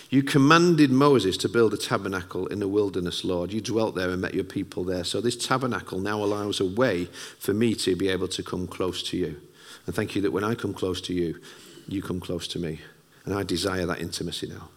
You 0.10 0.24
commanded 0.24 0.92
Moses 0.92 1.38
to 1.38 1.48
build 1.48 1.74
a 1.74 1.78
tabernacle 1.78 2.48
in 2.48 2.60
the 2.60 2.68
wilderness, 2.68 3.24
Lord. 3.24 3.54
You 3.54 3.62
dwelt 3.62 3.96
there 3.96 4.10
and 4.10 4.22
met 4.22 4.34
your 4.34 4.44
people 4.44 4.84
there. 4.84 5.06
So 5.06 5.22
this 5.22 5.38
tabernacle 5.38 6.00
now 6.00 6.22
allows 6.22 6.60
a 6.60 6.66
way 6.66 7.06
for 7.40 7.54
me 7.54 7.76
to 7.76 7.96
be 7.96 8.10
able 8.10 8.28
to 8.28 8.44
come 8.44 8.68
close 8.68 9.02
to 9.04 9.18
you. 9.18 9.40
And 9.86 9.96
thank 9.96 10.14
you 10.14 10.22
that 10.24 10.32
when 10.32 10.44
I 10.44 10.54
come 10.54 10.74
close 10.74 11.00
to 11.02 11.14
you, 11.14 11.40
you 11.88 12.02
come 12.02 12.20
close 12.20 12.46
to 12.50 12.60
me. 12.60 12.82
And 13.26 13.34
I 13.34 13.44
desire 13.44 13.86
that 13.86 14.02
intimacy 14.02 14.48
now. 14.48 14.70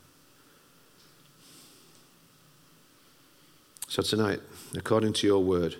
So 3.88 4.02
tonight, 4.02 4.40
according 4.76 5.12
to 5.14 5.26
your 5.26 5.42
word, 5.42 5.76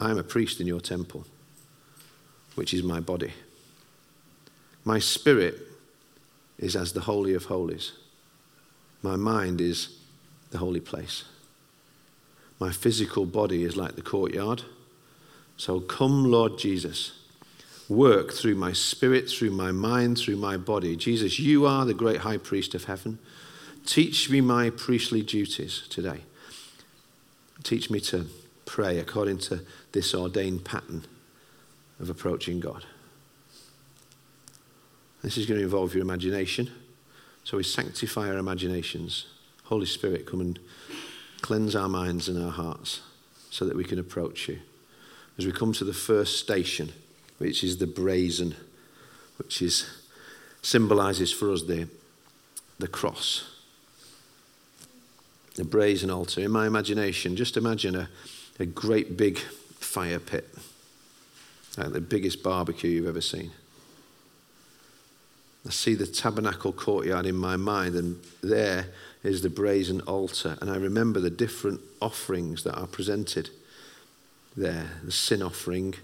I 0.00 0.10
am 0.10 0.18
a 0.18 0.24
priest 0.24 0.60
in 0.60 0.66
your 0.66 0.80
temple, 0.80 1.24
which 2.56 2.74
is 2.74 2.82
my 2.82 2.98
body. 2.98 3.32
My 4.84 4.98
spirit 4.98 5.54
is 6.58 6.74
as 6.74 6.92
the 6.92 7.02
Holy 7.02 7.34
of 7.34 7.44
Holies. 7.44 7.92
My 9.00 9.16
mind 9.16 9.60
is 9.60 9.96
the 10.50 10.58
holy 10.58 10.80
place. 10.80 11.24
My 12.58 12.70
physical 12.70 13.26
body 13.26 13.64
is 13.64 13.76
like 13.76 13.96
the 13.96 14.02
courtyard. 14.02 14.62
So 15.56 15.80
come, 15.80 16.24
Lord 16.24 16.58
Jesus, 16.58 17.12
work 17.88 18.32
through 18.32 18.54
my 18.54 18.72
spirit, 18.72 19.28
through 19.28 19.50
my 19.50 19.72
mind, 19.72 20.18
through 20.18 20.36
my 20.36 20.56
body. 20.56 20.96
Jesus, 20.96 21.38
you 21.38 21.66
are 21.66 21.84
the 21.84 21.94
great 21.94 22.18
high 22.18 22.38
priest 22.38 22.74
of 22.74 22.84
heaven. 22.84 23.18
Teach 23.84 24.30
me 24.30 24.40
my 24.40 24.70
priestly 24.70 25.22
duties 25.22 25.86
today. 25.88 26.20
Teach 27.62 27.90
me 27.90 28.00
to 28.00 28.26
pray 28.64 28.98
according 28.98 29.38
to 29.38 29.60
this 29.92 30.14
ordained 30.14 30.64
pattern 30.64 31.04
of 32.00 32.08
approaching 32.08 32.60
God. 32.60 32.84
This 35.22 35.36
is 35.36 35.46
going 35.46 35.58
to 35.58 35.64
involve 35.64 35.94
your 35.94 36.02
imagination. 36.02 36.70
So 37.44 37.56
we 37.56 37.62
sanctify 37.62 38.28
our 38.28 38.38
imaginations. 38.38 39.26
Holy 39.64 39.86
Spirit, 39.86 40.26
come 40.26 40.40
and 40.40 40.58
cleanse 41.40 41.76
our 41.76 41.88
minds 41.88 42.28
and 42.28 42.42
our 42.42 42.50
hearts 42.50 43.00
so 43.50 43.64
that 43.64 43.76
we 43.76 43.84
can 43.84 43.98
approach 43.98 44.48
you. 44.48 44.58
As 45.38 45.46
we 45.46 45.52
come 45.52 45.72
to 45.74 45.84
the 45.84 45.92
first 45.92 46.38
station, 46.38 46.92
which 47.42 47.64
is 47.64 47.78
the 47.78 47.86
brazen, 47.86 48.54
which 49.36 49.60
is 49.60 49.90
symbolizes 50.62 51.32
for 51.32 51.52
us 51.52 51.62
the, 51.62 51.88
the 52.78 52.86
cross 52.86 53.48
the 55.56 55.64
brazen 55.64 56.10
altar. 56.10 56.40
In 56.40 56.50
my 56.50 56.66
imagination, 56.66 57.36
just 57.36 57.56
imagine 57.56 57.94
a, 57.94 58.08
a 58.58 58.64
great 58.64 59.16
big 59.16 59.38
fire 59.38 60.18
pit, 60.18 60.48
like 61.76 61.92
the 61.92 62.00
biggest 62.00 62.42
barbecue 62.42 62.88
you've 62.90 63.06
ever 63.06 63.20
seen. 63.20 63.50
I 65.66 65.70
see 65.70 65.94
the 65.94 66.06
tabernacle 66.06 66.72
courtyard 66.72 67.26
in 67.26 67.36
my 67.36 67.56
mind, 67.56 67.96
and 67.96 68.18
there 68.42 68.86
is 69.22 69.42
the 69.42 69.50
brazen 69.50 70.00
altar. 70.02 70.56
And 70.62 70.70
I 70.70 70.76
remember 70.76 71.20
the 71.20 71.28
different 71.28 71.80
offerings 72.00 72.64
that 72.64 72.76
are 72.78 72.86
presented 72.86 73.50
there 74.56 74.90
the 75.02 75.12
sin 75.12 75.42
offering, 75.42 75.94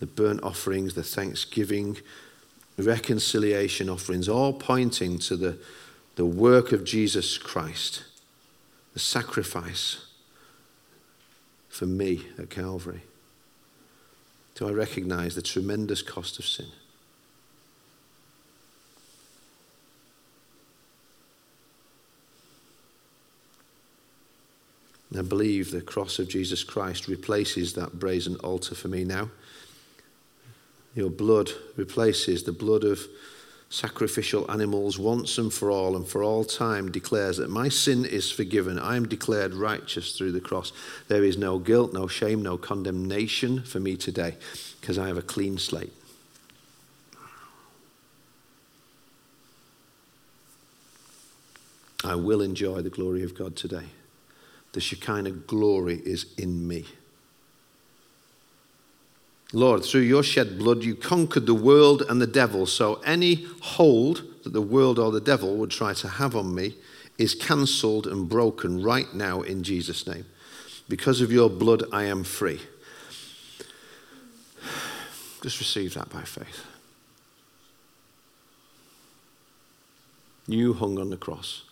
the 0.00 0.06
burnt 0.06 0.42
offerings, 0.42 0.94
the 0.94 1.02
thanksgiving, 1.02 1.98
reconciliation 2.76 3.88
offerings, 3.88 4.28
all 4.28 4.52
pointing 4.52 5.18
to 5.18 5.36
the, 5.36 5.58
the 6.16 6.26
work 6.26 6.72
of 6.72 6.84
Jesus 6.84 7.38
Christ 7.38 8.04
the 8.94 9.00
sacrifice 9.00 10.06
for 11.68 11.86
me 11.86 12.26
at 12.38 12.50
Calvary? 12.50 13.02
Do 14.54 14.66
I 14.66 14.72
recognize 14.72 15.34
the 15.36 15.42
tremendous 15.42 16.02
cost 16.02 16.38
of 16.38 16.44
sin? 16.44 16.66
I 25.16 25.22
believe 25.22 25.70
the 25.70 25.80
cross 25.80 26.18
of 26.18 26.28
Jesus 26.28 26.62
Christ 26.62 27.08
replaces 27.08 27.72
that 27.74 27.98
brazen 27.98 28.36
altar 28.36 28.74
for 28.74 28.88
me 28.88 29.04
now. 29.04 29.30
Your 30.98 31.10
blood 31.10 31.52
replaces 31.76 32.42
the 32.42 32.50
blood 32.50 32.82
of 32.82 33.06
sacrificial 33.70 34.50
animals 34.50 34.98
once 34.98 35.38
and 35.38 35.54
for 35.54 35.70
all 35.70 35.94
and 35.94 36.04
for 36.04 36.24
all 36.24 36.44
time 36.44 36.90
declares 36.90 37.36
that 37.36 37.48
my 37.48 37.68
sin 37.68 38.04
is 38.04 38.32
forgiven. 38.32 38.80
I 38.80 38.96
am 38.96 39.06
declared 39.06 39.54
righteous 39.54 40.18
through 40.18 40.32
the 40.32 40.40
cross. 40.40 40.72
There 41.06 41.22
is 41.22 41.38
no 41.38 41.60
guilt, 41.60 41.92
no 41.92 42.08
shame, 42.08 42.42
no 42.42 42.58
condemnation 42.58 43.62
for 43.62 43.78
me 43.78 43.96
today 43.96 44.38
because 44.80 44.98
I 44.98 45.06
have 45.06 45.16
a 45.16 45.22
clean 45.22 45.56
slate. 45.56 45.92
I 52.02 52.16
will 52.16 52.42
enjoy 52.42 52.82
the 52.82 52.90
glory 52.90 53.22
of 53.22 53.36
God 53.36 53.54
today. 53.54 53.84
The 54.72 54.80
Shekinah 54.80 55.30
glory 55.30 56.02
is 56.04 56.26
in 56.36 56.66
me. 56.66 56.86
Lord, 59.52 59.82
through 59.84 60.02
your 60.02 60.22
shed 60.22 60.58
blood, 60.58 60.82
you 60.82 60.94
conquered 60.94 61.46
the 61.46 61.54
world 61.54 62.02
and 62.08 62.20
the 62.20 62.26
devil. 62.26 62.66
So 62.66 62.96
any 62.96 63.46
hold 63.62 64.22
that 64.44 64.52
the 64.52 64.60
world 64.60 64.98
or 64.98 65.10
the 65.10 65.20
devil 65.20 65.56
would 65.56 65.70
try 65.70 65.94
to 65.94 66.08
have 66.08 66.36
on 66.36 66.54
me 66.54 66.74
is 67.16 67.34
cancelled 67.34 68.06
and 68.06 68.28
broken 68.28 68.82
right 68.82 69.12
now 69.14 69.40
in 69.40 69.62
Jesus' 69.62 70.06
name. 70.06 70.26
Because 70.88 71.20
of 71.20 71.32
your 71.32 71.48
blood, 71.48 71.82
I 71.92 72.04
am 72.04 72.24
free. 72.24 72.60
Just 75.42 75.60
receive 75.60 75.94
that 75.94 76.10
by 76.10 76.22
faith. 76.22 76.64
You 80.46 80.74
hung 80.74 80.98
on 80.98 81.10
the 81.10 81.16
cross. 81.16 81.64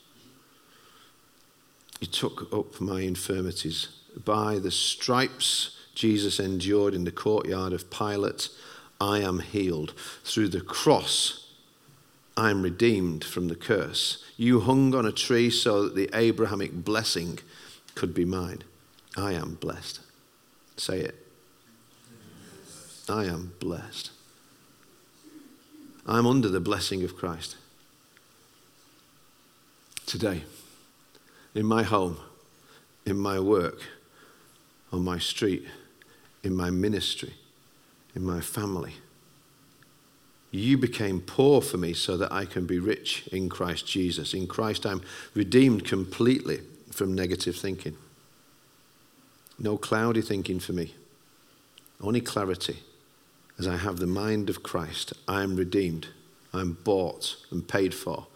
You 2.01 2.07
took 2.07 2.53
up 2.53 2.81
my 2.81 3.03
infirmities. 3.03 3.89
By 4.25 4.59
the 4.59 4.71
stripes 4.71 5.76
Jesus 5.97 6.39
endured 6.39 6.95
in 6.95 7.05
the 7.05 7.11
courtyard 7.11 7.73
of 7.73 7.91
Pilate, 7.91 8.51
I 9.01 9.21
am 9.21 9.41
healed. 9.41 9.95
Through 10.25 10.49
the 10.49 10.61
cross, 10.61 11.55
I 12.37 12.51
am 12.51 12.61
redeemed 12.63 13.25
from 13.25 13.49
the 13.49 13.57
curse. 13.57 14.23
You 14.37 14.61
hung 14.61 14.95
on 14.95 15.07
a 15.07 15.11
tree 15.11 15.49
so 15.49 15.85
that 15.85 15.97
the 15.97 16.11
Abrahamic 16.13 16.85
blessing 16.85 17.39
could 17.95 18.15
be 18.15 18.27
mine. 18.27 18.63
I 19.17 19.33
am 19.33 19.55
blessed. 19.55 20.01
Say 20.77 21.01
it. 21.01 21.27
I 23.09 23.25
am 23.25 23.55
blessed. 23.59 24.11
I'm 26.07 26.27
under 26.27 26.49
the 26.49 26.61
blessing 26.61 27.05
of 27.05 27.17
Christ. 27.17 27.57
Today, 30.05 30.43
in 31.55 31.65
my 31.65 31.85
home, 31.85 32.19
in 33.07 33.17
my 33.17 33.41
work, 33.41 33.81
on 34.93 35.03
my 35.03 35.19
street, 35.19 35.67
in 36.47 36.55
my 36.55 36.71
ministry, 36.71 37.35
in 38.15 38.23
my 38.23 38.41
family. 38.41 38.95
You 40.53 40.79
became 40.79 41.21
poor 41.21 41.61
for 41.61 41.77
me 41.77 41.93
so 41.93 42.17
that 42.17 42.33
I 42.33 42.45
can 42.45 42.67
be 42.67 42.79
rich 42.79 43.29
in 43.33 43.49
Christ 43.49 43.85
Jesus. 43.87 44.33
In 44.33 44.47
Christ, 44.47 44.87
I'm 44.87 45.03
redeemed 45.35 45.85
completely 45.85 46.61
from 46.93 47.15
negative 47.15 47.57
thinking. 47.57 47.97
No 49.59 49.77
cloudy 49.77 50.23
thinking 50.23 50.61
for 50.61 50.73
me, 50.73 50.95
only 52.01 52.21
clarity. 52.21 52.79
As 53.59 53.67
I 53.67 53.77
have 53.77 53.99
the 53.99 54.07
mind 54.07 54.49
of 54.49 54.63
Christ, 54.63 55.15
I 55.27 55.43
am 55.43 55.57
redeemed, 55.57 56.09
I'm 56.53 56.75
bought 56.85 57.37
and 57.51 57.67
paid 57.67 57.93
for. 57.93 58.29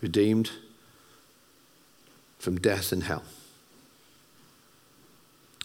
Redeemed 0.00 0.50
from 2.38 2.58
death 2.58 2.90
and 2.90 3.04
hell 3.04 3.22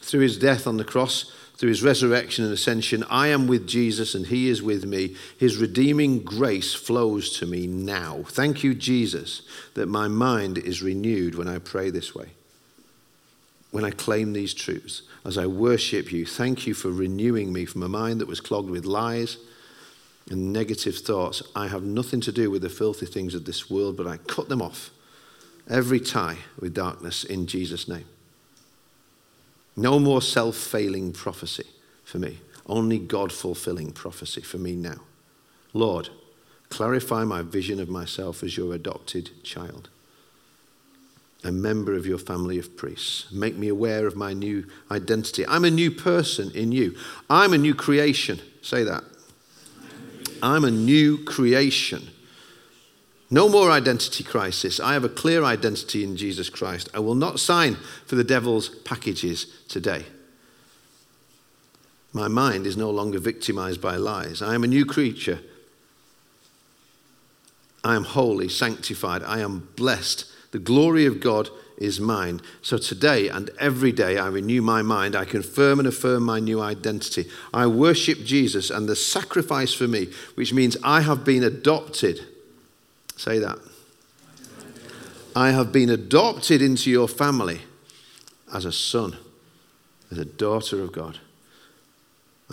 through 0.04 0.22
his 0.22 0.38
death 0.38 0.68
on 0.68 0.78
the 0.78 0.84
cross, 0.84 1.32
through 1.56 1.70
his 1.70 1.84
resurrection 1.84 2.44
and 2.44 2.54
ascension, 2.54 3.04
I 3.10 3.28
am 3.28 3.48
with 3.48 3.68
Jesus 3.68 4.16
and 4.16 4.28
he 4.28 4.50
is 4.50 4.62
with 4.62 4.86
me. 4.86 5.16
His 5.38 5.58
redeeming 5.58 6.20
grace 6.24 6.74
flows 6.74 7.38
to 7.40 7.46
me 7.46 7.68
now. 7.68 8.24
Thank 8.28 8.64
you, 8.64 8.74
Jesus, 8.74 9.44
that 9.76 9.88
my 9.88 10.08
mind 10.08 10.58
is 10.58 10.82
renewed 10.82 11.36
when 11.36 11.48
I 11.48 11.60
pray 11.60 11.90
this 11.90 12.14
way. 12.14 12.30
When 13.72 13.86
I 13.86 13.92
claim 13.92 14.34
these 14.34 14.54
truths, 14.54 15.04
as 15.26 15.38
I 15.38 15.46
worship 15.46 16.12
you, 16.12 16.26
thank 16.26 16.68
you 16.68 16.74
for 16.74 16.92
renewing 16.92 17.54
me 17.54 17.66
from 17.66 17.82
a 17.82 17.90
mind 17.90 18.20
that 18.22 18.28
was 18.28 18.42
clogged 18.42 18.70
with 18.70 18.86
lies 18.86 19.38
and 20.30 20.54
negative 20.54 20.98
thoughts. 20.98 21.42
I 21.56 21.68
have 21.68 21.84
nothing 21.84 22.22
to 22.22 22.32
do 22.32 22.52
with 22.52 22.62
the 22.62 22.70
filthy 22.70 23.06
things 23.06 23.34
of 23.34 23.46
this 23.46 23.70
world, 23.70 23.98
but 23.98 24.08
I 24.08 24.18
cut 24.18 24.50
them 24.50 24.62
off. 24.62 24.92
Every 25.70 26.00
tie 26.00 26.38
with 26.60 26.74
darkness 26.74 27.24
in 27.24 27.48
Jesus' 27.48 27.88
name. 27.88 28.06
No 29.76 30.00
more 30.00 30.22
self 30.22 30.56
failing 30.56 31.14
prophecy 31.14 31.66
for 32.04 32.20
me, 32.20 32.40
only 32.66 33.00
God 33.00 33.32
fulfilling 33.32 33.92
prophecy 33.92 34.42
for 34.42 34.58
me 34.58 34.76
now. 34.76 35.02
Lord, 35.74 36.10
clarify 36.70 37.24
my 37.24 37.42
vision 37.42 37.80
of 37.80 37.90
myself 37.90 38.44
as 38.44 38.56
your 38.56 38.74
adopted 38.74 39.32
child, 39.44 39.90
a 41.44 41.52
member 41.52 41.96
of 41.96 42.06
your 42.06 42.20
family 42.20 42.60
of 42.60 42.78
priests. 42.78 43.32
Make 43.32 43.56
me 43.56 43.68
aware 43.68 44.06
of 44.06 44.16
my 44.16 44.34
new 44.34 44.66
identity. 44.92 45.46
I'm 45.48 45.66
a 45.66 45.72
new 45.72 45.90
person 45.90 46.52
in 46.52 46.72
you, 46.72 46.96
I'm 47.30 47.54
a 47.54 47.58
new 47.58 47.74
creation. 47.74 48.40
Say 48.62 48.84
that. 48.84 49.04
I'm 50.42 50.66
a 50.66 50.72
new 50.72 51.24
creation. 51.24 52.10
No 53.30 53.50
more 53.50 53.72
identity 53.72 54.24
crisis. 54.24 54.80
I 54.80 54.94
have 54.94 55.04
a 55.04 55.10
clear 55.10 55.44
identity 55.44 56.04
in 56.04 56.18
Jesus 56.18 56.50
Christ. 56.50 56.90
I 56.94 57.00
will 57.00 57.16
not 57.16 57.40
sign 57.40 57.76
for 58.06 58.16
the 58.16 58.24
devil's 58.24 58.70
packages 58.70 59.48
today. 59.68 60.06
My 62.14 62.28
mind 62.28 62.68
is 62.68 62.78
no 62.78 62.92
longer 62.92 63.18
victimized 63.18 63.82
by 63.82 63.96
lies. 63.96 64.42
I 64.42 64.54
am 64.54 64.64
a 64.64 64.68
new 64.68 64.86
creature. 64.86 65.40
I 67.84 67.96
am 67.96 68.04
holy, 68.04 68.50
sanctified. 68.50 69.24
I 69.24 69.40
am 69.40 69.68
blessed. 69.76 70.26
The 70.52 70.60
glory 70.60 71.08
of 71.08 71.20
God 71.20 71.50
is 71.78 72.00
mine. 72.00 72.40
So 72.62 72.78
today 72.78 73.30
and 73.30 73.50
every 73.60 73.92
day 73.92 74.20
I 74.20 74.28
renew 74.28 74.62
my 74.62 74.84
mind. 74.84 75.16
I 75.16 75.26
confirm 75.26 75.80
and 75.80 75.88
affirm 75.88 76.24
my 76.24 76.40
new 76.40 76.62
identity. 76.62 77.26
I 77.52 77.66
worship 77.66 78.20
Jesus 78.20 78.70
and 78.70 78.88
the 78.88 78.96
sacrifice 78.96 79.74
for 79.74 79.88
me, 79.88 80.10
which 80.36 80.54
means 80.54 80.78
I 80.84 81.02
have 81.02 81.26
been 81.26 81.44
adopted. 81.44 82.22
Say 83.18 83.40
that. 83.40 83.58
I 85.36 85.52
have 85.52 85.72
been 85.72 85.90
adopted 85.90 86.62
into 86.62 86.92
your 86.92 87.08
family 87.08 87.62
as 88.54 88.66
a 88.66 88.72
son, 88.72 89.18
as 90.12 90.18
a 90.18 90.26
daughter 90.26 90.82
of 90.82 90.92
God 90.92 91.20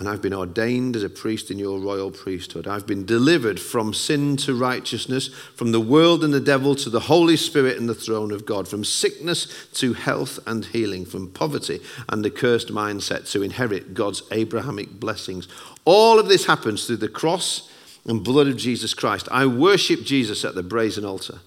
and 0.01 0.09
I've 0.09 0.21
been 0.21 0.33
ordained 0.33 0.95
as 0.95 1.03
a 1.03 1.09
priest 1.09 1.51
in 1.51 1.59
your 1.59 1.79
royal 1.79 2.09
priesthood. 2.09 2.67
I've 2.67 2.87
been 2.87 3.05
delivered 3.05 3.59
from 3.59 3.93
sin 3.93 4.35
to 4.37 4.55
righteousness, 4.55 5.27
from 5.27 5.71
the 5.71 5.79
world 5.79 6.23
and 6.23 6.33
the 6.33 6.39
devil 6.39 6.73
to 6.77 6.89
the 6.89 7.01
Holy 7.01 7.37
Spirit 7.37 7.77
and 7.77 7.87
the 7.87 7.93
throne 7.93 8.31
of 8.31 8.43
God, 8.43 8.67
from 8.67 8.83
sickness 8.83 9.67
to 9.73 9.93
health 9.93 10.39
and 10.47 10.65
healing, 10.65 11.05
from 11.05 11.29
poverty 11.29 11.81
and 12.09 12.25
the 12.25 12.31
cursed 12.31 12.69
mindset 12.69 13.29
to 13.31 13.43
inherit 13.43 13.93
God's 13.93 14.23
Abrahamic 14.31 14.99
blessings. 14.99 15.47
All 15.85 16.17
of 16.17 16.27
this 16.27 16.47
happens 16.47 16.87
through 16.87 16.97
the 16.97 17.07
cross 17.07 17.69
and 18.05 18.23
blood 18.23 18.47
of 18.47 18.57
Jesus 18.57 18.93
Christ. 18.93 19.27
I 19.31 19.45
worship 19.45 20.03
Jesus 20.03 20.43
at 20.43 20.55
the 20.55 20.63
brazen 20.63 21.05
altar 21.05 21.39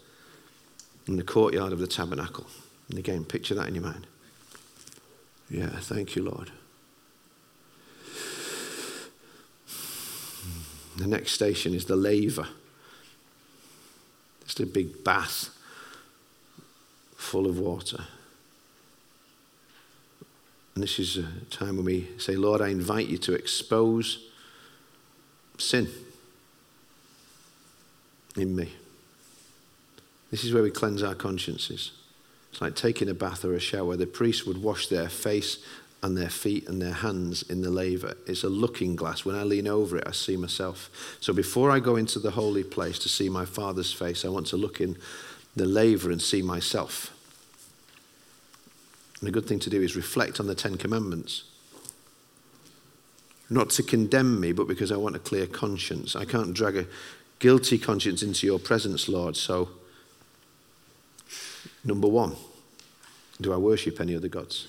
in 1.07 1.17
the 1.17 1.25
courtyard 1.25 1.73
of 1.73 1.79
the 1.79 1.87
tabernacle. 1.87 2.47
And 2.89 2.99
again, 2.99 3.25
picture 3.25 3.55
that 3.55 3.69
in 3.69 3.75
your 3.75 3.85
mind. 3.85 4.07
Yeah, 5.51 5.69
thank 5.69 6.17
you, 6.17 6.23
Lord. 6.23 6.51
The 10.97 11.07
next 11.07 11.33
station 11.33 11.75
is 11.75 11.87
the 11.87 11.97
laver. 11.97 12.49
It's 14.43 14.59
a 14.61 14.67
big 14.67 15.03
bath 15.03 15.51
full 17.17 17.47
of 17.47 17.59
water. 17.59 18.05
And 20.75 20.83
this 20.83 20.99
is 20.99 21.17
a 21.17 21.27
time 21.51 21.77
when 21.77 21.85
we 21.85 22.09
say, 22.19 22.37
Lord, 22.37 22.61
I 22.61 22.69
invite 22.69 23.09
you 23.09 23.19
to 23.19 23.33
expose 23.33 24.25
sin 25.59 25.89
in 28.37 28.55
me. 28.55 28.73
This 30.31 30.45
is 30.45 30.53
where 30.53 30.63
we 30.63 30.71
cleanse 30.71 31.03
our 31.03 31.15
consciences. 31.15 31.93
It's 32.51 32.61
like 32.61 32.75
taking 32.75 33.09
a 33.09 33.15
bath 33.15 33.45
or 33.45 33.55
a 33.55 33.61
shower. 33.61 33.97
The 33.97 34.07
priest 34.07 34.47
would 34.47 34.63
wash 34.63 34.89
their 34.89 35.09
face 35.09 35.59
and 36.03 36.17
their 36.17 36.29
feet 36.29 36.69
and 36.69 36.83
their 36.83 36.93
hands 36.93 37.43
in 37.43 37.63
the 37.63 37.71
laver. 37.71 38.15
It's 38.27 38.45
a 38.45 38.49
looking 38.49 38.95
glass. 38.95 39.25
When 39.25 39.37
I 39.37 39.43
lean 39.43 39.67
over 39.67 39.97
it, 39.97 40.05
I 40.07 40.13
see 40.13 40.37
myself. 40.37 41.17
So 41.21 41.33
before 41.33 41.71
I 41.71 41.81
go 41.81 41.97
into 41.97 42.19
the 42.19 42.33
holy 42.33 42.63
place 42.63 42.99
to 43.01 43.09
see 43.09 43.29
my 43.29 43.45
Father's 43.45 43.93
face, 43.93 44.25
I 44.25 44.29
want 44.29 44.47
to 44.49 44.57
look 44.57 44.81
in 44.81 44.97
the 45.57 45.65
laver 45.65 46.11
and 46.11 46.21
see 46.21 46.43
myself. 46.43 47.11
And 49.21 49.29
a 49.29 49.33
good 49.33 49.47
thing 49.47 49.61
to 49.61 49.71
do 49.71 49.81
is 49.81 49.97
reflect 49.97 50.41
on 50.41 50.47
the 50.47 50.55
Ten 50.55 50.77
Commandments. 50.77 51.45
Not 53.49 53.71
to 53.71 53.83
condemn 53.83 54.41
me, 54.41 54.53
but 54.53 54.69
because 54.69 54.93
I 54.93 54.97
want 54.97 55.17
a 55.17 55.21
clear 55.21 55.47
conscience. 55.47 56.15
I 56.15 56.25
can't 56.25 56.53
drag 56.53 56.77
a 56.77 56.87
guilty 57.45 57.77
conscience 57.77 58.23
into 58.23 58.47
your 58.47 58.59
presence, 58.59 59.07
Lord. 59.07 59.37
So, 59.37 59.69
number 61.85 62.09
one, 62.09 62.37
do 63.39 63.53
I 63.53 63.59
worship 63.59 64.01
any 64.01 64.17
other 64.17 64.29
gods? 64.29 64.67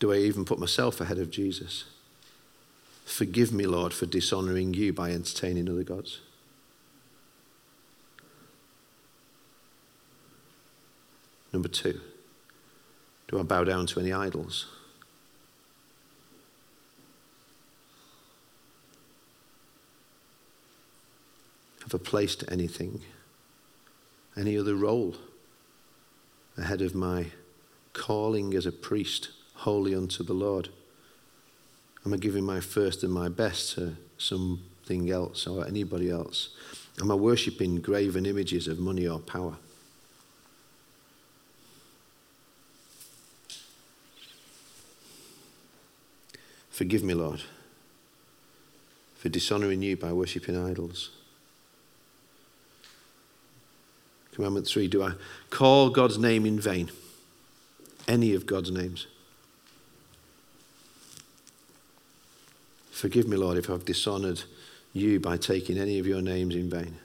Do 0.00 0.12
I 0.12 0.16
even 0.16 0.44
put 0.44 0.58
myself 0.58 1.00
ahead 1.00 1.20
of 1.20 1.30
Jesus? 1.30 1.84
Forgive 3.04 3.52
me, 3.52 3.66
Lord, 3.66 3.94
for 3.94 4.06
dishonoring 4.06 4.74
you 4.74 4.92
by 4.92 5.12
entertaining 5.12 5.70
other 5.70 5.84
gods. 5.84 6.18
Number 11.52 11.68
two, 11.68 12.00
do 13.28 13.38
I 13.38 13.42
bow 13.42 13.64
down 13.64 13.86
to 13.86 14.00
any 14.00 14.12
idols? 14.12 14.66
Have 21.82 21.94
I 21.94 21.98
placed 21.98 22.44
anything, 22.50 23.02
any 24.36 24.56
other 24.56 24.74
role 24.74 25.16
ahead 26.56 26.80
of 26.80 26.94
my 26.94 27.26
calling 27.92 28.54
as 28.54 28.66
a 28.66 28.72
priest? 28.72 29.30
holy 29.54 29.94
unto 29.94 30.22
the 30.22 30.34
Lord? 30.34 30.68
Am 32.04 32.12
I 32.12 32.16
giving 32.16 32.44
my 32.44 32.60
first 32.60 33.02
and 33.02 33.12
my 33.12 33.28
best 33.28 33.74
to 33.74 33.96
something 34.18 35.10
else 35.10 35.46
or 35.46 35.66
anybody 35.66 36.10
else? 36.10 36.50
Am 37.00 37.10
I 37.10 37.14
worshipping 37.14 37.76
graven 37.76 38.26
images 38.26 38.68
of 38.68 38.78
money 38.78 39.06
or 39.06 39.18
power? 39.18 39.56
Forgive 46.74 47.04
me, 47.04 47.14
Lord, 47.14 47.40
for 49.14 49.28
dishonoring 49.28 49.80
you 49.80 49.96
by 49.96 50.12
worshipping 50.12 50.56
idols. 50.56 51.10
Commandment 54.32 54.66
three 54.66 54.88
Do 54.88 55.00
I 55.00 55.12
call 55.50 55.88
God's 55.90 56.18
name 56.18 56.44
in 56.44 56.58
vain? 56.58 56.90
Any 58.08 58.34
of 58.34 58.44
God's 58.46 58.72
names? 58.72 59.06
Forgive 62.90 63.28
me, 63.28 63.36
Lord, 63.36 63.56
if 63.56 63.70
I've 63.70 63.84
dishonored 63.84 64.42
you 64.92 65.20
by 65.20 65.36
taking 65.36 65.78
any 65.78 66.00
of 66.00 66.08
your 66.08 66.22
names 66.22 66.56
in 66.56 66.68
vain. 66.68 66.96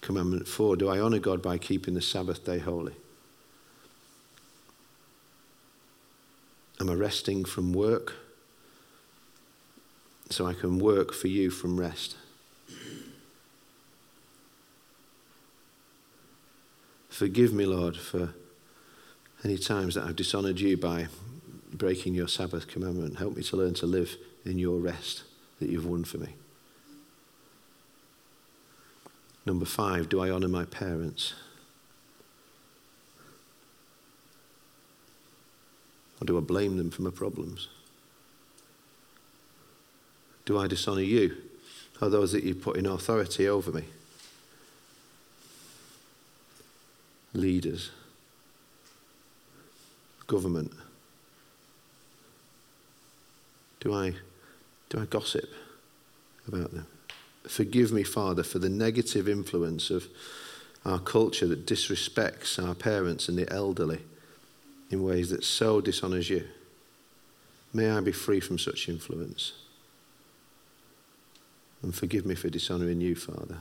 Commandment 0.00 0.46
four 0.46 0.76
Do 0.76 0.88
I 0.88 1.00
honor 1.00 1.18
God 1.18 1.42
by 1.42 1.58
keeping 1.58 1.94
the 1.94 2.00
Sabbath 2.00 2.44
day 2.44 2.60
holy? 2.60 2.94
Am 6.84 7.00
resting 7.00 7.46
from 7.46 7.72
work 7.72 8.12
so 10.28 10.44
I 10.44 10.52
can 10.52 10.78
work 10.78 11.14
for 11.14 11.28
you 11.28 11.48
from 11.48 11.80
rest? 11.80 12.14
Forgive 17.08 17.54
me, 17.54 17.64
Lord, 17.64 17.96
for 17.96 18.34
any 19.42 19.56
times 19.56 19.94
that 19.94 20.04
I've 20.04 20.16
dishonored 20.16 20.60
you 20.60 20.76
by 20.76 21.06
breaking 21.72 22.14
your 22.14 22.28
Sabbath 22.28 22.68
commandment. 22.68 23.16
Help 23.16 23.34
me 23.34 23.42
to 23.44 23.56
learn 23.56 23.72
to 23.74 23.86
live 23.86 24.18
in 24.44 24.58
your 24.58 24.78
rest 24.78 25.22
that 25.60 25.70
you've 25.70 25.86
won 25.86 26.04
for 26.04 26.18
me. 26.18 26.34
Number 29.46 29.64
five, 29.64 30.10
do 30.10 30.20
I 30.20 30.28
honour 30.28 30.48
my 30.48 30.66
parents? 30.66 31.32
Or 36.24 36.26
do 36.26 36.38
I 36.38 36.40
blame 36.40 36.78
them 36.78 36.90
for 36.90 37.02
my 37.02 37.10
problems? 37.10 37.68
Do 40.46 40.58
I 40.58 40.66
dishonour 40.66 41.02
you 41.02 41.36
or 42.00 42.08
those 42.08 42.32
that 42.32 42.44
you 42.44 42.54
put 42.54 42.78
in 42.78 42.86
authority 42.86 43.46
over 43.46 43.70
me? 43.70 43.84
Leaders 47.34 47.90
government? 50.26 50.72
Do 53.80 53.92
I, 53.92 54.14
do 54.88 55.00
I 55.00 55.04
gossip 55.04 55.50
about 56.48 56.72
them? 56.72 56.86
Forgive 57.46 57.92
me, 57.92 58.02
Father, 58.02 58.42
for 58.42 58.58
the 58.58 58.70
negative 58.70 59.28
influence 59.28 59.90
of 59.90 60.06
our 60.86 60.98
culture 60.98 61.46
that 61.46 61.66
disrespects 61.66 62.58
our 62.62 62.74
parents 62.74 63.28
and 63.28 63.36
the 63.36 63.52
elderly 63.52 64.00
in 64.90 65.02
ways 65.02 65.30
that 65.30 65.44
so 65.44 65.80
dishonours 65.80 66.30
you. 66.30 66.46
May 67.72 67.90
I 67.90 68.00
be 68.00 68.12
free 68.12 68.40
from 68.40 68.58
such 68.58 68.88
influence. 68.88 69.52
And 71.82 71.94
forgive 71.94 72.24
me 72.24 72.34
for 72.34 72.48
dishonouring 72.48 73.00
you, 73.00 73.14
Father. 73.14 73.58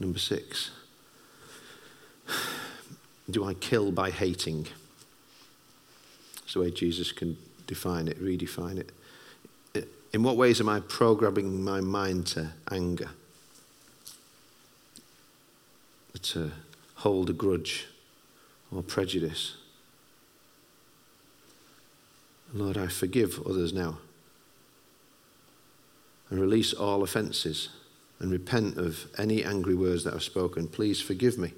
Number 0.00 0.18
six 0.18 0.70
do 3.30 3.44
I 3.44 3.54
kill 3.54 3.90
by 3.90 4.10
hating? 4.10 4.66
That's 6.36 6.54
the 6.54 6.60
way 6.60 6.70
Jesus 6.70 7.12
can 7.12 7.36
define 7.66 8.08
it, 8.08 8.22
redefine 8.22 8.78
it. 8.78 8.92
In 10.12 10.22
what 10.22 10.36
ways 10.36 10.60
am 10.60 10.68
I 10.68 10.80
programming 10.80 11.64
my 11.64 11.80
mind 11.80 12.26
to 12.28 12.50
anger? 12.70 13.10
To 16.22 16.50
hold 17.04 17.28
a 17.28 17.34
grudge 17.34 17.86
or 18.74 18.82
prejudice? 18.82 19.56
Lord, 22.54 22.78
I 22.78 22.86
forgive 22.86 23.46
others 23.46 23.74
now 23.74 23.98
and 26.30 26.40
release 26.40 26.72
all 26.72 27.02
offences 27.02 27.68
and 28.20 28.32
repent 28.32 28.78
of 28.78 29.06
any 29.18 29.44
angry 29.44 29.74
words 29.74 30.04
that 30.04 30.14
I've 30.14 30.22
spoken. 30.22 30.66
Please 30.66 31.02
forgive 31.02 31.36
me 31.36 31.52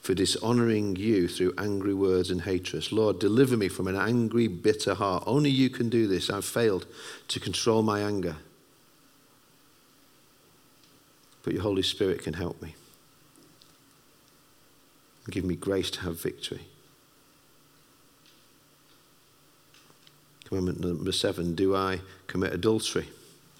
for 0.00 0.14
dishonouring 0.14 0.94
you 0.94 1.26
through 1.26 1.54
angry 1.58 1.94
words 1.94 2.30
and 2.30 2.42
hatred. 2.42 2.92
Lord, 2.92 3.18
deliver 3.18 3.56
me 3.56 3.66
from 3.66 3.88
an 3.88 3.96
angry, 3.96 4.46
bitter 4.46 4.94
heart. 4.94 5.24
Only 5.26 5.50
you 5.50 5.68
can 5.68 5.88
do 5.88 6.06
this. 6.06 6.30
I've 6.30 6.44
failed 6.44 6.86
to 7.26 7.40
control 7.40 7.82
my 7.82 8.02
anger. 8.02 8.36
But 11.42 11.54
your 11.54 11.62
Holy 11.62 11.82
Spirit 11.82 12.22
can 12.22 12.34
help 12.34 12.62
me. 12.62 12.76
And 15.26 15.34
give 15.34 15.44
me 15.44 15.56
grace 15.56 15.90
to 15.90 16.00
have 16.02 16.20
victory. 16.20 16.68
Commandment 20.44 20.80
number 20.80 21.10
seven 21.10 21.56
Do 21.56 21.74
I 21.74 22.00
commit 22.28 22.52
adultery 22.52 23.08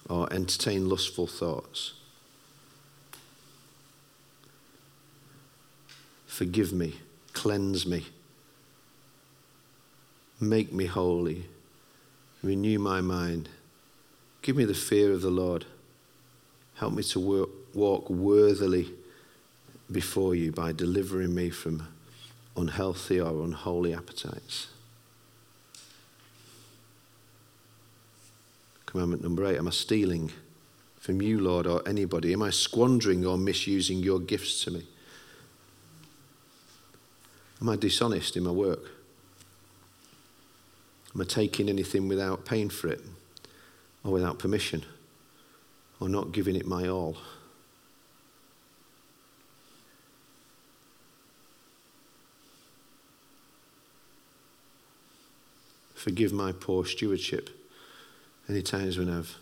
or 0.09 0.31
entertain 0.31 0.87
lustful 0.87 1.27
thoughts? 1.27 1.93
Forgive 6.25 6.71
me, 6.71 7.01
cleanse 7.33 7.85
me, 7.85 8.05
make 10.39 10.71
me 10.71 10.85
holy, 10.85 11.45
renew 12.41 12.79
my 12.79 13.01
mind. 13.01 13.49
Give 14.41 14.55
me 14.55 14.63
the 14.63 14.73
fear 14.73 15.11
of 15.11 15.21
the 15.21 15.29
Lord. 15.29 15.65
Help 16.75 16.93
me 16.93 17.03
to 17.03 17.19
work, 17.19 17.49
walk 17.73 18.09
worthily 18.09 18.93
before 19.91 20.35
you 20.35 20.51
by 20.51 20.71
delivering 20.71 21.33
me 21.33 21.49
from 21.49 21.87
unhealthy 22.55 23.19
or 23.19 23.43
unholy 23.43 23.93
appetites. 23.93 24.67
Commandment 28.85 29.21
number 29.21 29.45
eight 29.45 29.57
Am 29.57 29.67
I 29.67 29.71
stealing 29.71 30.31
from 30.99 31.21
you, 31.21 31.39
Lord, 31.39 31.67
or 31.67 31.87
anybody? 31.87 32.33
Am 32.33 32.41
I 32.41 32.49
squandering 32.49 33.25
or 33.25 33.37
misusing 33.37 33.99
your 33.99 34.19
gifts 34.19 34.63
to 34.63 34.71
me? 34.71 34.83
Am 37.61 37.69
I 37.69 37.75
dishonest 37.75 38.35
in 38.35 38.43
my 38.43 38.51
work? 38.51 38.91
Am 41.15 41.21
I 41.21 41.23
taking 41.25 41.69
anything 41.69 42.07
without 42.07 42.45
paying 42.45 42.69
for 42.69 42.87
it 42.87 43.01
or 44.03 44.11
without 44.11 44.37
permission 44.37 44.83
or 45.99 46.09
not 46.09 46.31
giving 46.31 46.55
it 46.55 46.65
my 46.65 46.87
all? 46.87 47.17
Forgive 55.97 56.31
my 56.31 56.51
poor 56.51 56.85
stewardship. 56.85 57.49
Any 58.47 58.61
times 58.61 58.99
when 58.99 59.09
I've 59.09 59.35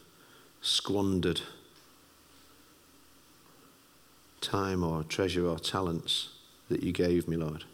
squandered 0.61 1.41
time 4.39 4.81
or 4.81 5.03
treasure 5.03 5.45
or 5.45 5.59
talents 5.59 6.29
that 6.69 6.81
you 6.81 6.93
gave 6.93 7.27
me, 7.27 7.35
Lord. 7.35 7.65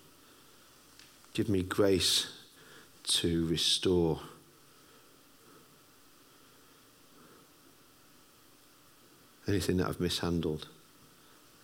Give 1.35 1.47
me 1.47 1.61
grace 1.61 2.25
to 3.03 3.45
restore. 3.45 4.19
Anything 9.47 9.77
that 9.77 9.89
I've 9.89 9.99
mishandled 9.99 10.67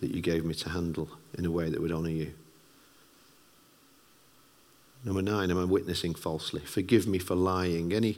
that 0.01 0.11
you 0.11 0.21
gave 0.21 0.45
me 0.45 0.53
to 0.53 0.69
handle 0.69 1.09
in 1.35 1.47
a 1.47 1.51
way 1.51 1.71
that 1.71 1.81
would 1.81 1.91
honour 1.91 2.09
you. 2.09 2.33
Number 5.07 5.21
nine, 5.21 5.49
am 5.51 5.57
I 5.57 5.63
witnessing 5.63 6.15
falsely? 6.15 6.59
Forgive 6.59 7.07
me 7.07 7.17
for 7.17 7.33
lying. 7.33 7.93
Any 7.93 8.17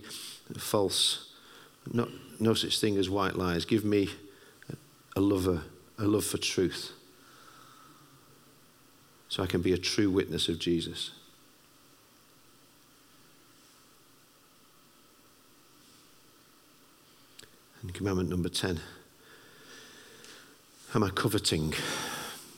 false, 0.58 1.30
no, 1.94 2.10
no 2.40 2.56
such 2.56 2.80
thing 2.80 2.98
as 2.98 3.12
white 3.12 3.36
lies. 3.36 3.64
Give 3.64 3.86
me 3.86 4.10
a 5.16 5.22
lover, 5.22 5.62
a 6.00 6.06
love 6.06 6.26
for 6.26 6.40
truth, 6.40 6.92
so 9.28 9.44
I 9.44 9.46
can 9.46 9.62
be 9.62 9.72
a 9.72 9.78
true 9.78 10.10
witness 10.10 10.50
of 10.50 10.58
Jesus. 10.58 11.12
And 17.84 17.94
commandment 17.94 18.30
number 18.30 18.50
10 18.50 18.80
Am 20.96 21.04
I 21.04 21.12
coveting, 21.12 21.76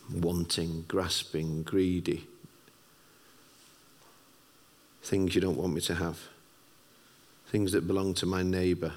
wanting, 0.10 0.86
grasping, 0.88 1.64
greedy? 1.64 2.30
Things 5.04 5.36
you 5.36 5.42
don't 5.42 5.58
want 5.58 5.74
me 5.74 5.82
to 5.82 5.96
have, 5.96 6.20
things 7.48 7.72
that 7.74 7.88
belong 7.88 8.14
to 8.16 8.26
my 8.26 8.44
neighbour. 8.44 8.94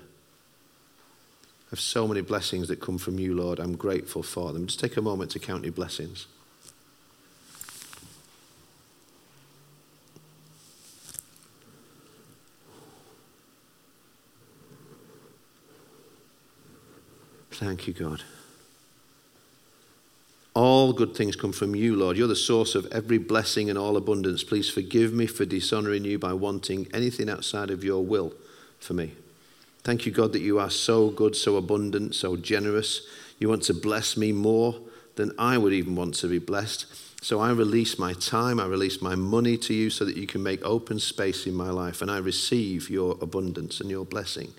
I 1.66 1.70
have 1.70 1.80
so 1.80 2.06
many 2.06 2.20
blessings 2.20 2.68
that 2.68 2.80
come 2.80 2.98
from 2.98 3.18
you, 3.18 3.34
Lord. 3.34 3.58
I'm 3.58 3.76
grateful 3.76 4.22
for 4.22 4.52
them. 4.52 4.66
Just 4.66 4.80
take 4.80 4.96
a 4.96 5.02
moment 5.02 5.30
to 5.32 5.38
count 5.38 5.64
your 5.64 5.72
blessings. 5.72 6.26
Thank 17.50 17.86
you, 17.86 17.94
God. 17.94 18.22
All 20.54 20.92
good 20.92 21.16
things 21.16 21.34
come 21.34 21.52
from 21.52 21.74
you, 21.74 21.96
Lord. 21.96 22.16
You're 22.16 22.28
the 22.28 22.36
source 22.36 22.76
of 22.76 22.86
every 22.92 23.18
blessing 23.18 23.68
and 23.68 23.76
all 23.76 23.96
abundance. 23.96 24.44
Please 24.44 24.70
forgive 24.70 25.12
me 25.12 25.26
for 25.26 25.44
dishonoring 25.44 26.04
you 26.04 26.16
by 26.16 26.32
wanting 26.32 26.86
anything 26.94 27.28
outside 27.28 27.70
of 27.70 27.82
your 27.82 28.04
will 28.04 28.32
for 28.78 28.94
me. 28.94 29.14
Thank 29.82 30.06
you, 30.06 30.12
God, 30.12 30.32
that 30.32 30.42
you 30.42 30.60
are 30.60 30.70
so 30.70 31.10
good, 31.10 31.34
so 31.34 31.56
abundant, 31.56 32.14
so 32.14 32.36
generous. 32.36 33.02
You 33.40 33.48
want 33.48 33.64
to 33.64 33.74
bless 33.74 34.16
me 34.16 34.30
more 34.30 34.76
than 35.16 35.32
I 35.38 35.58
would 35.58 35.72
even 35.72 35.96
want 35.96 36.14
to 36.16 36.28
be 36.28 36.38
blessed. 36.38 36.86
So 37.20 37.40
I 37.40 37.50
release 37.50 37.98
my 37.98 38.12
time, 38.12 38.60
I 38.60 38.66
release 38.66 39.02
my 39.02 39.14
money 39.14 39.56
to 39.56 39.74
you 39.74 39.90
so 39.90 40.04
that 40.04 40.16
you 40.16 40.26
can 40.26 40.42
make 40.42 40.64
open 40.64 41.00
space 41.00 41.46
in 41.46 41.54
my 41.54 41.70
life 41.70 42.00
and 42.00 42.10
I 42.10 42.18
receive 42.18 42.90
your 42.90 43.16
abundance 43.20 43.80
and 43.80 43.90
your 43.90 44.04
blessing. 44.04 44.52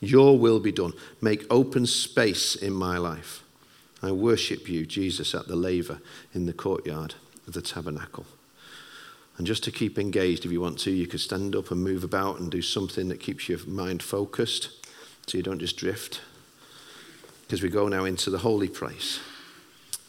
Your 0.00 0.38
will 0.38 0.60
be 0.60 0.72
done. 0.72 0.92
Make 1.20 1.44
open 1.50 1.84
space 1.84 2.54
in 2.54 2.72
my 2.72 2.96
life. 2.96 3.41
I 4.02 4.12
worship 4.12 4.68
you, 4.68 4.84
Jesus, 4.84 5.34
at 5.34 5.46
the 5.46 5.56
laver 5.56 6.00
in 6.34 6.46
the 6.46 6.52
courtyard 6.52 7.14
of 7.46 7.52
the 7.52 7.62
tabernacle. 7.62 8.26
And 9.38 9.46
just 9.46 9.64
to 9.64 9.70
keep 9.70 9.98
engaged, 9.98 10.44
if 10.44 10.52
you 10.52 10.60
want 10.60 10.78
to, 10.80 10.90
you 10.90 11.06
could 11.06 11.20
stand 11.20 11.56
up 11.56 11.70
and 11.70 11.82
move 11.82 12.04
about 12.04 12.40
and 12.40 12.50
do 12.50 12.62
something 12.62 13.08
that 13.08 13.20
keeps 13.20 13.48
your 13.48 13.58
mind 13.66 14.02
focused 14.02 14.70
so 15.26 15.38
you 15.38 15.42
don't 15.42 15.60
just 15.60 15.76
drift. 15.76 16.20
Because 17.42 17.62
we 17.62 17.68
go 17.68 17.88
now 17.88 18.04
into 18.04 18.30
the 18.30 18.38
holy 18.38 18.68
place 18.68 19.20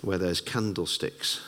where 0.01 0.17
there's 0.17 0.41
candlesticks 0.41 1.41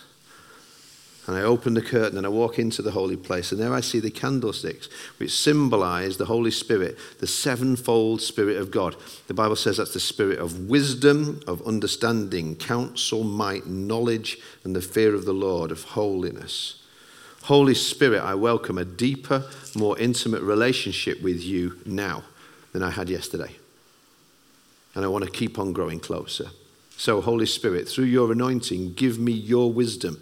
and 1.28 1.36
I 1.36 1.42
open 1.42 1.74
the 1.74 1.82
curtain 1.82 2.18
and 2.18 2.26
I 2.26 2.30
walk 2.30 2.60
into 2.60 2.82
the 2.82 2.92
holy 2.92 3.18
place, 3.18 3.52
and 3.52 3.60
there 3.60 3.74
I 3.74 3.82
see 3.82 4.00
the 4.00 4.12
candlesticks, 4.12 4.90
which 5.18 5.36
symbolize 5.36 6.18
the 6.18 6.26
Holy 6.26 6.52
Spirit, 6.52 6.98
the 7.20 7.28
sevenfold 7.28 8.22
Spirit 8.22 8.58
of 8.58 8.70
God. 8.70 8.96
The 9.28 9.34
Bible 9.34 9.56
says 9.56 9.78
that's 9.78 9.94
the 9.94 10.00
Spirit 10.00 10.38
of 10.38 10.70
wisdom, 10.70 11.42
of 11.48 11.66
understanding, 11.66 12.56
counsel, 12.56 13.24
might, 13.24 13.66
knowledge, 13.66 14.38
and 14.64 14.76
the 14.76 14.82
fear 14.82 15.16
of 15.16 15.26
the 15.26 15.34
Lord, 15.34 15.72
of 15.72 15.84
holiness. 15.84 16.84
Holy 17.44 17.76
Spirit, 17.76 18.22
I 18.22 18.36
welcome 18.36 18.78
a 18.78 18.86
deeper, 18.86 19.46
more 19.76 19.98
intimate 19.98 20.44
relationship 20.44 21.22
with 21.24 21.44
you 21.44 21.80
now 21.86 22.24
than 22.72 22.84
I 22.84 22.92
had 22.92 23.10
yesterday. 23.10 23.56
And 24.94 25.04
I 25.04 25.08
want 25.08 25.26
to 25.26 25.32
keep 25.32 25.58
on 25.58 25.74
growing 25.74 26.00
closer. 26.00 26.50
So, 26.98 27.20
Holy 27.20 27.46
Spirit, 27.46 27.90
through 27.90 28.06
your 28.06 28.32
anointing, 28.32 28.94
give 28.94 29.20
me 29.20 29.32
your 29.32 29.72
wisdom 29.72 30.22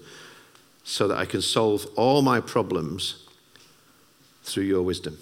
so 0.84 1.08
that 1.08 1.17
I 1.17 1.26
can 1.26 1.41
solve 1.41 1.88
all 1.96 2.22
my 2.22 2.39
problems 2.39 3.26
through 4.43 4.63
your 4.63 4.82
wisdom. 4.82 5.17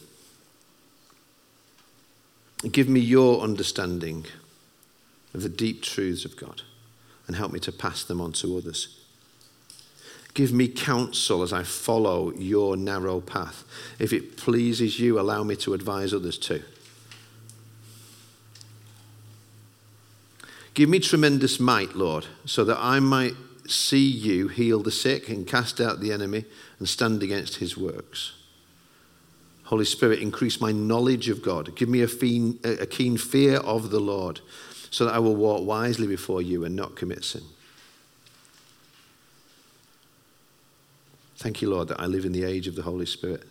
Give 2.72 2.90
me 2.90 3.00
your 3.00 3.42
understanding 3.42 4.26
of 5.34 5.44
the 5.44 5.50
deep 5.50 5.82
truths 5.82 6.26
of 6.26 6.36
God 6.36 6.64
and 7.28 7.36
help 7.36 7.52
me 7.52 7.60
to 7.62 7.72
pass 7.72 8.04
them 8.04 8.20
on 8.20 8.34
to 8.34 8.58
others. 8.58 9.00
Give 10.34 10.54
me 10.54 10.68
counsel 10.68 11.44
as 11.44 11.52
I 11.52 11.64
follow 11.64 12.32
your 12.32 12.78
narrow 12.78 13.20
path. 13.20 13.64
If 14.00 14.14
it 14.14 14.38
pleases 14.38 15.00
you, 15.00 15.20
allow 15.20 15.44
me 15.44 15.56
to 15.58 15.74
advise 15.74 16.14
others 16.14 16.38
too. 16.38 16.64
Give 20.74 20.88
me 20.88 21.00
tremendous 21.00 21.60
might, 21.60 21.96
Lord, 21.96 22.28
so 22.46 22.64
that 22.64 22.78
I 22.80 23.00
might 23.02 23.34
see 23.68 24.06
you 24.06 24.48
heal 24.48 24.82
the 24.82 24.92
sick 24.92 25.30
and 25.30 25.48
cast 25.48 25.80
out 25.80 26.00
the 26.00 26.12
enemy 26.12 26.46
and 26.80 26.88
stand 26.88 27.24
against 27.24 27.58
his 27.58 27.78
works. 27.78 28.34
Holy 29.66 29.86
Spirit, 29.86 30.20
increase 30.20 30.60
my 30.60 30.72
knowledge 30.72 31.30
of 31.30 31.42
God. 31.42 31.76
Give 31.76 31.88
me 31.88 32.02
a, 32.02 32.08
keen, 32.08 32.60
a 32.64 32.86
keen 32.86 33.18
fear 33.18 33.58
of 33.58 33.90
the 33.90 34.00
Lord 34.00 34.42
so 34.90 35.06
that 35.06 35.14
I 35.14 35.20
will 35.20 35.36
walk 35.36 35.66
wisely 35.66 36.08
before 36.08 36.42
you 36.42 36.66
and 36.66 36.76
not 36.76 36.96
commit 36.96 37.24
sin. 37.24 37.44
Thank 41.38 41.62
you, 41.62 41.70
Lord, 41.70 41.88
that 41.88 42.00
I 42.00 42.06
live 42.06 42.26
in 42.26 42.34
the 42.34 42.44
age 42.44 42.68
of 42.68 42.76
the 42.76 42.84
Holy 42.84 43.06
Spirit. 43.06 43.48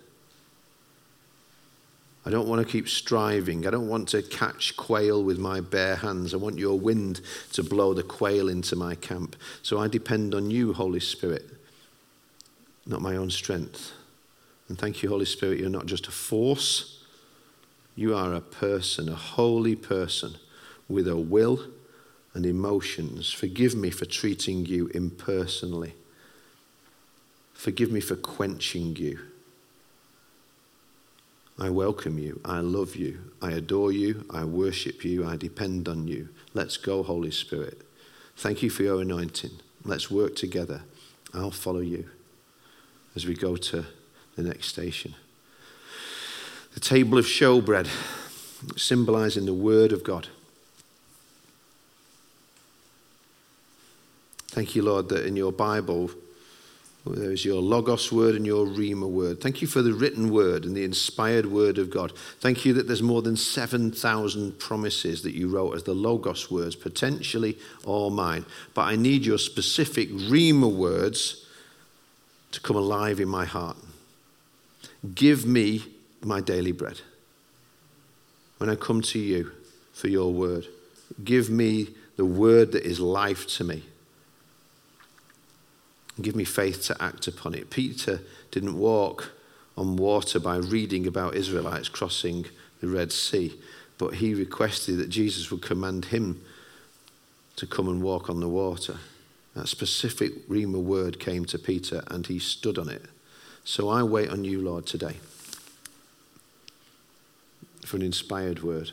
I 2.27 2.31
don't 2.31 2.49
want 2.49 2.65
to 2.65 2.71
keep 2.71 2.89
striving. 2.89 3.67
I 3.67 3.71
don't 3.71 3.89
want 3.89 4.09
to 4.09 4.23
catch 4.23 4.77
quail 4.77 5.25
with 5.25 5.39
my 5.39 5.61
bare 5.61 5.97
hands. 5.97 6.35
I 6.35 6.37
want 6.37 6.59
your 6.59 6.79
wind 6.79 7.23
to 7.53 7.63
blow 7.63 7.95
the 7.95 8.03
quail 8.03 8.49
into 8.49 8.77
my 8.77 8.95
camp. 8.95 9.37
So 9.63 9.79
I 9.79 9.89
depend 9.89 10.35
on 10.35 10.51
you, 10.51 10.75
Holy 10.75 11.01
Spirit, 11.01 11.49
not 12.87 13.01
my 13.01 13.17
own 13.17 13.31
strength. 13.31 13.93
And 14.69 14.79
thank 14.79 15.03
you, 15.03 15.09
Holy 15.09 15.25
Spirit, 15.25 15.59
you're 15.59 15.71
not 15.71 15.87
just 15.87 16.07
a 16.07 16.11
force, 16.11 17.03
you 17.97 18.15
are 18.15 18.35
a 18.35 18.41
person, 18.41 19.09
a 19.09 19.15
holy 19.15 19.75
person 19.75 20.37
with 20.89 21.09
a 21.09 21.17
will 21.17 21.65
and 22.35 22.47
emotions. 22.47 23.33
Forgive 23.33 23.75
me 23.75 23.91
for 23.91 24.05
treating 24.05 24.67
you 24.67 24.89
impersonally. 24.89 25.95
Forgive 27.55 27.91
me 27.91 28.01
for 28.01 28.17
quenching 28.17 28.97
you. 28.97 29.19
I 31.61 31.69
welcome 31.69 32.19
you. 32.19 32.41
I 32.43 32.61
love 32.61 32.97
you. 32.97 33.19
I 33.43 33.53
adore 33.53 33.93
you. 33.93 34.25
I 34.31 34.45
worship 34.45 35.05
you. 35.05 35.27
I 35.27 35.37
depend 35.37 35.89
on 35.89 36.09
you. 36.09 36.31
Let's 36.55 36.79
go, 36.79 37.03
Holy 37.03 37.31
Spirit. 37.31 37.83
Thank 38.35 38.63
you 38.63 38.71
for 38.71 38.83
your 38.83 39.03
anointing. 39.03 39.51
Let's 39.85 40.11
work 40.11 40.37
together. 40.37 40.83
I'll 41.35 41.51
follow 41.51 41.81
you 41.81 42.09
as 43.15 43.27
we 43.27 43.35
go 43.35 43.57
to 43.57 43.85
the 44.37 44.43
next 44.43 44.69
station. 44.69 45.15
The 46.73 46.81
table 46.81 47.19
of 47.19 47.27
showbread, 47.27 47.89
symbolizing 48.79 49.45
the 49.45 49.53
Word 49.53 49.93
of 49.93 50.03
God. 50.03 50.29
Thank 54.49 54.75
you, 54.75 54.83
Lord, 54.83 55.11
that 55.11 55.27
in 55.27 55.37
your 55.37 55.53
Bible, 55.53 56.11
there's 57.07 57.45
your 57.45 57.63
Logos 57.63 58.13
word 58.13 58.35
and 58.35 58.45
your 58.45 58.67
Rhema 58.67 59.09
word. 59.09 59.41
Thank 59.41 59.63
you 59.63 59.69
for 59.69 59.81
the 59.81 59.95
written 59.95 60.31
word 60.31 60.65
and 60.65 60.77
the 60.77 60.85
inspired 60.85 61.47
word 61.47 61.79
of 61.79 61.91
God. 61.91 62.13
Thank 62.41 62.65
you 62.65 62.75
that 62.75 62.87
there's 62.87 63.03
more 63.03 63.23
than 63.23 63.37
7,000 63.37 64.59
promises 64.59 65.23
that 65.23 65.35
you 65.35 65.49
wrote 65.49 65.75
as 65.75 65.85
the 65.85 65.95
Logos 65.95 66.51
words, 66.51 66.77
potentially 66.77 67.57
all 67.87 68.11
mine. 68.11 68.45
But 68.75 68.83
I 68.83 68.97
need 68.97 69.25
your 69.25 69.39
specific 69.39 70.11
Rhema 70.11 70.71
words 70.71 71.47
to 72.53 72.61
come 72.61 72.77
alive 72.77 73.19
in 73.19 73.29
my 73.29 73.47
heart. 73.47 73.79
Give 75.15 75.47
me 75.47 75.85
my 76.23 76.41
daily 76.41 76.73
bread. 76.73 77.01
When 78.59 78.69
I 78.69 78.75
come 78.75 79.01
to 79.03 79.19
you 79.19 79.53
for 79.95 80.09
your 80.09 80.33
word, 80.33 80.67
give 81.25 81.49
me 81.49 81.89
the 82.17 82.27
word 82.27 82.73
that 82.73 82.85
is 82.85 83.01
life 83.01 83.47
to 83.57 83.65
me. 83.65 83.85
Give 86.23 86.37
me 86.37 86.45
faith 86.45 86.83
to 86.85 87.03
act 87.03 87.27
upon 87.27 87.55
it. 87.55 87.71
Peter 87.71 88.21
didn't 88.51 88.79
walk 88.79 89.33
on 89.77 89.97
water 89.97 90.39
by 90.39 90.57
reading 90.57 91.07
about 91.07 91.35
Israelites 91.35 91.89
crossing 91.89 92.47
the 92.81 92.89
Red 92.89 93.13
Sea, 93.13 93.55
but 93.99 94.15
he 94.15 94.35
requested 94.35 94.99
that 94.99 95.09
Jesus 95.09 95.51
would 95.51 95.63
command 95.63 96.07
him 96.07 96.43
to 97.57 97.67
come 97.67 97.89
and 97.89 98.03
walk 98.03 98.29
on 98.31 98.41
the 98.41 98.49
water. 98.49 98.97
That 99.55 99.69
specific 99.69 100.49
Rhema 100.49 100.83
word 100.83 101.19
came 101.19 101.45
to 101.47 101.59
Peter 101.59 102.03
and 102.09 102.27
he 102.27 102.39
stood 102.39 102.79
on 102.79 102.89
it. 102.89 103.05
So 103.65 103.89
I 103.89 104.03
wait 104.03 104.31
on 104.31 104.45
you, 104.45 104.61
Lord, 104.61 104.87
today 104.87 105.17
for 107.85 107.97
an 107.97 108.03
inspired 108.03 108.63
word. 108.63 108.93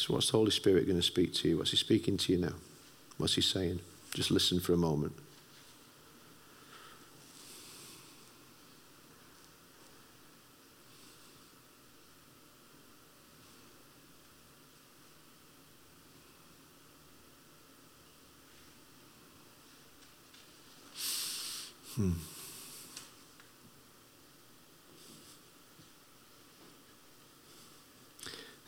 So, 0.00 0.14
what's 0.14 0.30
the 0.30 0.38
Holy 0.38 0.50
Spirit 0.50 0.86
going 0.86 0.96
to 0.98 1.02
speak 1.02 1.34
to 1.34 1.48
you? 1.48 1.58
What's 1.58 1.72
He 1.72 1.76
speaking 1.76 2.16
to 2.16 2.32
you 2.32 2.38
now? 2.38 2.54
What's 3.18 3.34
He 3.34 3.42
saying? 3.42 3.80
Just 4.14 4.30
listen 4.30 4.58
for 4.58 4.72
a 4.72 4.78
moment. 4.78 5.12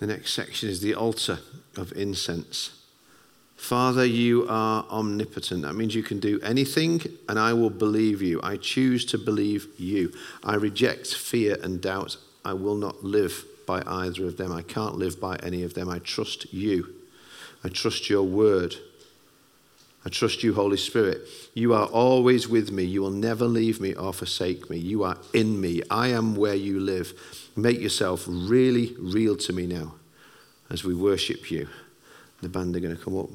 The 0.03 0.09
next 0.09 0.33
section 0.33 0.69
is 0.69 0.81
the 0.81 0.97
altar 0.97 1.39
of 1.77 1.93
incense. 1.93 2.73
Father, 3.55 4.05
you 4.05 4.45
are 4.49 4.85
omnipotent. 4.91 5.63
That 5.63 5.75
means 5.75 5.95
you 5.95 6.03
can 6.03 6.19
do 6.19 6.41
anything, 6.43 7.03
and 7.29 7.39
I 7.39 7.53
will 7.53 7.71
believe 7.71 8.21
you. 8.21 8.41
I 8.43 8.57
choose 8.57 9.05
to 9.05 9.17
believe 9.17 9.69
you. 9.79 10.13
I 10.43 10.57
reject 10.57 11.15
fear 11.15 11.57
and 11.63 11.81
doubt. 11.81 12.17
I 12.45 12.53
will 12.53 12.75
not 12.75 13.05
live 13.05 13.45
by 13.65 13.85
either 13.87 14.27
of 14.27 14.39
them. 14.39 14.51
I 14.51 14.63
can't 14.63 14.97
live 14.97 15.21
by 15.21 15.37
any 15.37 15.63
of 15.63 15.75
them. 15.75 15.89
I 15.89 16.01
trust 16.01 16.53
you. 16.53 16.97
I 17.63 17.69
trust 17.69 18.11
your 18.11 18.25
word. 18.25 18.75
I 20.05 20.09
trust 20.09 20.43
you, 20.43 20.55
Holy 20.55 20.77
Spirit. 20.77 21.29
You 21.55 21.75
are 21.75 21.87
always 21.87 22.49
with 22.49 22.73
me. 22.73 22.83
You 22.83 23.03
will 23.03 23.11
never 23.11 23.45
leave 23.45 23.81
me 23.81 23.95
or 23.95 24.13
forsake 24.13 24.69
me. 24.69 24.79
You 24.79 25.05
are 25.05 25.17
in 25.33 25.61
me. 25.61 25.83
I 25.91 26.09
am 26.09 26.35
where 26.35 26.57
you 26.57 26.81
live. 26.81 27.13
Make 27.55 27.81
yourself 27.81 28.25
really 28.27 28.97
real 28.99 29.37
to 29.37 29.53
me 29.53 29.67
now 29.67 29.95
as 30.71 30.83
we 30.83 30.95
worship 30.95 31.51
you. 31.51 31.69
The 32.41 32.49
band 32.49 32.75
are 32.75 32.81
going 32.81 32.97
to 32.97 33.03
come 33.03 33.17
up. 33.17 33.29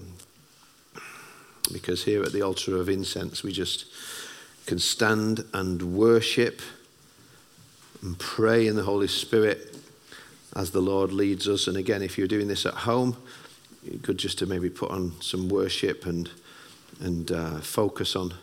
Because 1.71 2.03
here 2.03 2.21
at 2.23 2.33
the 2.33 2.41
altar 2.41 2.75
of 2.77 2.89
incense, 2.89 3.43
we 3.43 3.53
just 3.53 3.85
can 4.65 4.79
stand 4.79 5.45
and 5.53 5.95
worship 5.95 6.61
and 8.01 8.19
pray 8.19 8.67
in 8.67 8.75
the 8.75 8.83
Holy 8.83 9.07
Spirit 9.07 9.77
as 10.55 10.71
the 10.71 10.81
Lord 10.81 11.13
leads 11.13 11.47
us. 11.47 11.67
And 11.67 11.77
again, 11.77 12.01
if 12.01 12.17
you're 12.17 12.27
doing 12.27 12.47
this 12.49 12.65
at 12.65 12.73
home, 12.73 13.15
good 14.01 14.17
just 14.17 14.37
to 14.39 14.45
maybe 14.45 14.69
put 14.69 14.91
on 14.91 15.13
some 15.21 15.47
worship 15.47 16.05
and 16.05 16.29
and 16.99 17.31
uh, 17.31 17.59
focus 17.59 18.15
on 18.15 18.33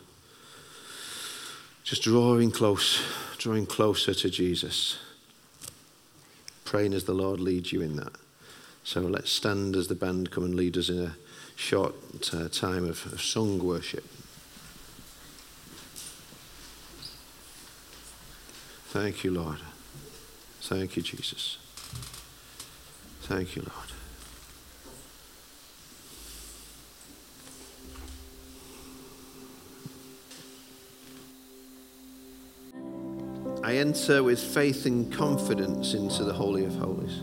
just 1.83 2.01
drawing 2.01 2.51
close, 2.51 3.01
drawing 3.37 3.65
closer 3.65 4.13
to 4.13 4.29
Jesus. 4.29 4.97
Praying 6.63 6.93
as 6.93 7.03
the 7.03 7.13
Lord 7.13 7.39
leads 7.39 7.71
you 7.71 7.81
in 7.81 7.95
that. 7.97 8.13
So 8.83 9.01
let's 9.01 9.31
stand 9.31 9.75
as 9.75 9.87
the 9.87 9.95
band 9.95 10.31
come 10.31 10.43
and 10.43 10.55
lead 10.55 10.77
us 10.77 10.89
in 10.89 10.99
a 10.99 11.15
short 11.55 11.95
uh, 12.33 12.47
time 12.49 12.85
of, 12.85 13.05
of 13.11 13.21
song 13.21 13.59
worship. 13.59 14.05
Thank 18.89 19.23
you, 19.23 19.31
Lord. 19.31 19.59
Thank 20.61 20.95
you, 20.95 21.03
Jesus. 21.03 21.57
Thank 23.21 23.55
you, 23.55 23.63
Lord. 23.63 23.94
I 33.65 33.77
enter 33.77 34.21
with 34.21 34.39
faith 34.39 34.85
and 34.85 35.11
confidence 35.11 35.95
into 35.95 36.23
the 36.23 36.33
Holy 36.33 36.65
of 36.65 36.75
Holies. 36.75 37.19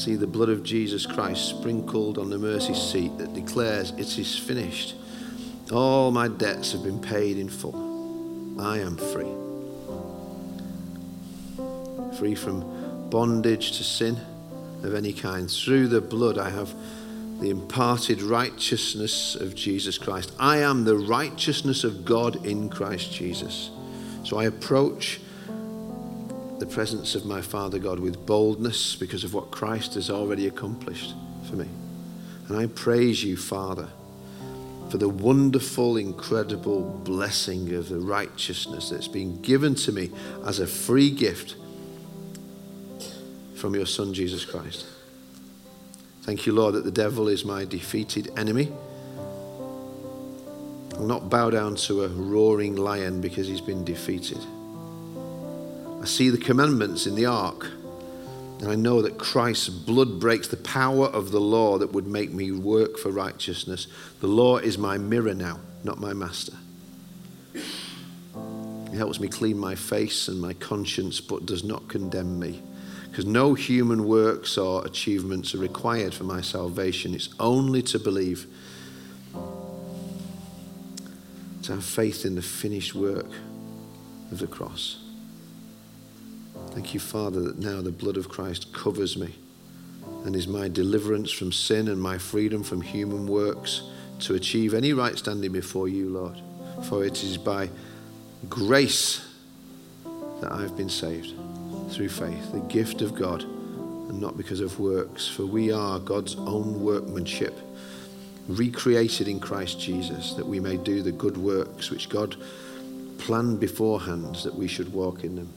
See 0.00 0.14
the 0.14 0.28
blood 0.28 0.50
of 0.50 0.62
Jesus 0.62 1.04
Christ 1.04 1.48
sprinkled 1.48 2.16
on 2.16 2.30
the 2.30 2.38
mercy 2.38 2.74
seat 2.74 3.18
that 3.18 3.34
declares 3.34 3.90
it 3.98 4.16
is 4.20 4.38
finished. 4.38 4.94
All 5.72 6.12
my 6.12 6.28
debts 6.28 6.70
have 6.70 6.84
been 6.84 7.00
paid 7.00 7.36
in 7.36 7.48
full. 7.48 8.60
I 8.60 8.78
am 8.78 8.96
free. 8.96 9.34
Free 12.16 12.36
from 12.36 13.10
bondage 13.10 13.78
to 13.78 13.82
sin 13.82 14.16
of 14.84 14.94
any 14.94 15.12
kind. 15.12 15.50
Through 15.50 15.88
the 15.88 16.00
blood, 16.00 16.38
I 16.38 16.50
have 16.50 16.72
the 17.40 17.50
imparted 17.50 18.22
righteousness 18.22 19.34
of 19.34 19.54
Jesus 19.54 19.98
Christ. 19.98 20.32
I 20.38 20.58
am 20.58 20.84
the 20.84 20.96
righteousness 20.96 21.84
of 21.84 22.04
God 22.04 22.46
in 22.46 22.68
Christ 22.68 23.12
Jesus. 23.12 23.70
So 24.24 24.38
I 24.38 24.44
approach 24.44 25.20
the 26.58 26.66
presence 26.66 27.14
of 27.14 27.26
my 27.26 27.42
Father 27.42 27.78
God 27.78 27.98
with 27.98 28.24
boldness 28.24 28.96
because 28.96 29.24
of 29.24 29.34
what 29.34 29.50
Christ 29.50 29.94
has 29.94 30.08
already 30.08 30.46
accomplished 30.46 31.14
for 31.48 31.56
me. 31.56 31.68
And 32.48 32.56
I 32.56 32.66
praise 32.66 33.24
you, 33.24 33.36
Father, 33.36 33.88
for 34.90 34.98
the 34.98 35.08
wonderful, 35.08 35.96
incredible 35.96 36.82
blessing 37.04 37.74
of 37.74 37.88
the 37.88 37.98
righteousness 37.98 38.90
that's 38.90 39.08
been 39.08 39.40
given 39.42 39.74
to 39.76 39.92
me 39.92 40.10
as 40.46 40.60
a 40.60 40.66
free 40.66 41.10
gift 41.10 41.56
from 43.56 43.74
your 43.74 43.86
Son, 43.86 44.14
Jesus 44.14 44.44
Christ. 44.44 44.86
Thank 46.24 46.46
you, 46.46 46.54
Lord, 46.54 46.74
that 46.74 46.84
the 46.84 46.90
devil 46.90 47.28
is 47.28 47.44
my 47.44 47.66
defeated 47.66 48.32
enemy. 48.38 48.72
I'll 50.94 51.04
not 51.04 51.28
bow 51.28 51.50
down 51.50 51.74
to 51.76 52.04
a 52.04 52.08
roaring 52.08 52.76
lion 52.76 53.20
because 53.20 53.46
he's 53.46 53.60
been 53.60 53.84
defeated. 53.84 54.38
I 56.00 56.06
see 56.06 56.30
the 56.30 56.38
commandments 56.38 57.06
in 57.06 57.14
the 57.14 57.26
ark, 57.26 57.66
and 58.60 58.68
I 58.68 58.74
know 58.74 59.02
that 59.02 59.18
Christ's 59.18 59.68
blood 59.68 60.18
breaks 60.18 60.48
the 60.48 60.56
power 60.56 61.08
of 61.08 61.30
the 61.30 61.42
law 61.42 61.76
that 61.76 61.92
would 61.92 62.06
make 62.06 62.32
me 62.32 62.52
work 62.52 62.96
for 62.96 63.10
righteousness. 63.10 63.86
The 64.20 64.26
law 64.26 64.56
is 64.56 64.78
my 64.78 64.96
mirror 64.96 65.34
now, 65.34 65.60
not 65.82 66.00
my 66.00 66.14
master. 66.14 66.54
He 67.52 68.96
helps 68.96 69.20
me 69.20 69.28
clean 69.28 69.58
my 69.58 69.74
face 69.74 70.28
and 70.28 70.40
my 70.40 70.54
conscience, 70.54 71.20
but 71.20 71.44
does 71.44 71.64
not 71.64 71.86
condemn 71.88 72.38
me. 72.38 72.62
Because 73.14 73.26
no 73.26 73.54
human 73.54 74.08
works 74.08 74.58
or 74.58 74.84
achievements 74.84 75.54
are 75.54 75.58
required 75.58 76.12
for 76.12 76.24
my 76.24 76.40
salvation. 76.40 77.14
It's 77.14 77.28
only 77.38 77.80
to 77.82 78.00
believe, 78.00 78.48
to 81.62 81.74
have 81.74 81.84
faith 81.84 82.24
in 82.24 82.34
the 82.34 82.42
finished 82.42 82.92
work 82.92 83.28
of 84.32 84.40
the 84.40 84.48
cross. 84.48 84.98
Thank 86.70 86.92
you, 86.92 86.98
Father, 86.98 87.40
that 87.42 87.60
now 87.60 87.82
the 87.82 87.92
blood 87.92 88.16
of 88.16 88.28
Christ 88.28 88.72
covers 88.72 89.16
me 89.16 89.32
and 90.24 90.34
is 90.34 90.48
my 90.48 90.66
deliverance 90.66 91.30
from 91.30 91.52
sin 91.52 91.86
and 91.86 92.02
my 92.02 92.18
freedom 92.18 92.64
from 92.64 92.80
human 92.80 93.28
works 93.28 93.82
to 94.22 94.34
achieve 94.34 94.74
any 94.74 94.92
right 94.92 95.16
standing 95.16 95.52
before 95.52 95.86
you, 95.86 96.08
Lord. 96.08 96.40
For 96.88 97.04
it 97.04 97.22
is 97.22 97.36
by 97.36 97.70
grace 98.48 99.24
that 100.40 100.50
I've 100.50 100.76
been 100.76 100.90
saved 100.90 101.32
through 101.94 102.08
faith, 102.08 102.52
the 102.52 102.60
gift 102.60 103.02
of 103.02 103.14
God, 103.14 103.42
and 103.42 104.20
not 104.20 104.36
because 104.36 104.60
of 104.60 104.80
works. 104.80 105.28
For 105.28 105.46
we 105.46 105.70
are 105.70 105.98
God's 105.98 106.34
own 106.36 106.82
workmanship, 106.82 107.56
recreated 108.48 109.28
in 109.28 109.38
Christ 109.38 109.80
Jesus, 109.80 110.34
that 110.34 110.46
we 110.46 110.60
may 110.60 110.76
do 110.76 111.02
the 111.02 111.12
good 111.12 111.36
works 111.36 111.90
which 111.90 112.08
God 112.08 112.36
planned 113.18 113.60
beforehand 113.60 114.36
that 114.36 114.54
we 114.54 114.66
should 114.66 114.92
walk 114.92 115.24
in 115.24 115.36
them. 115.36 115.52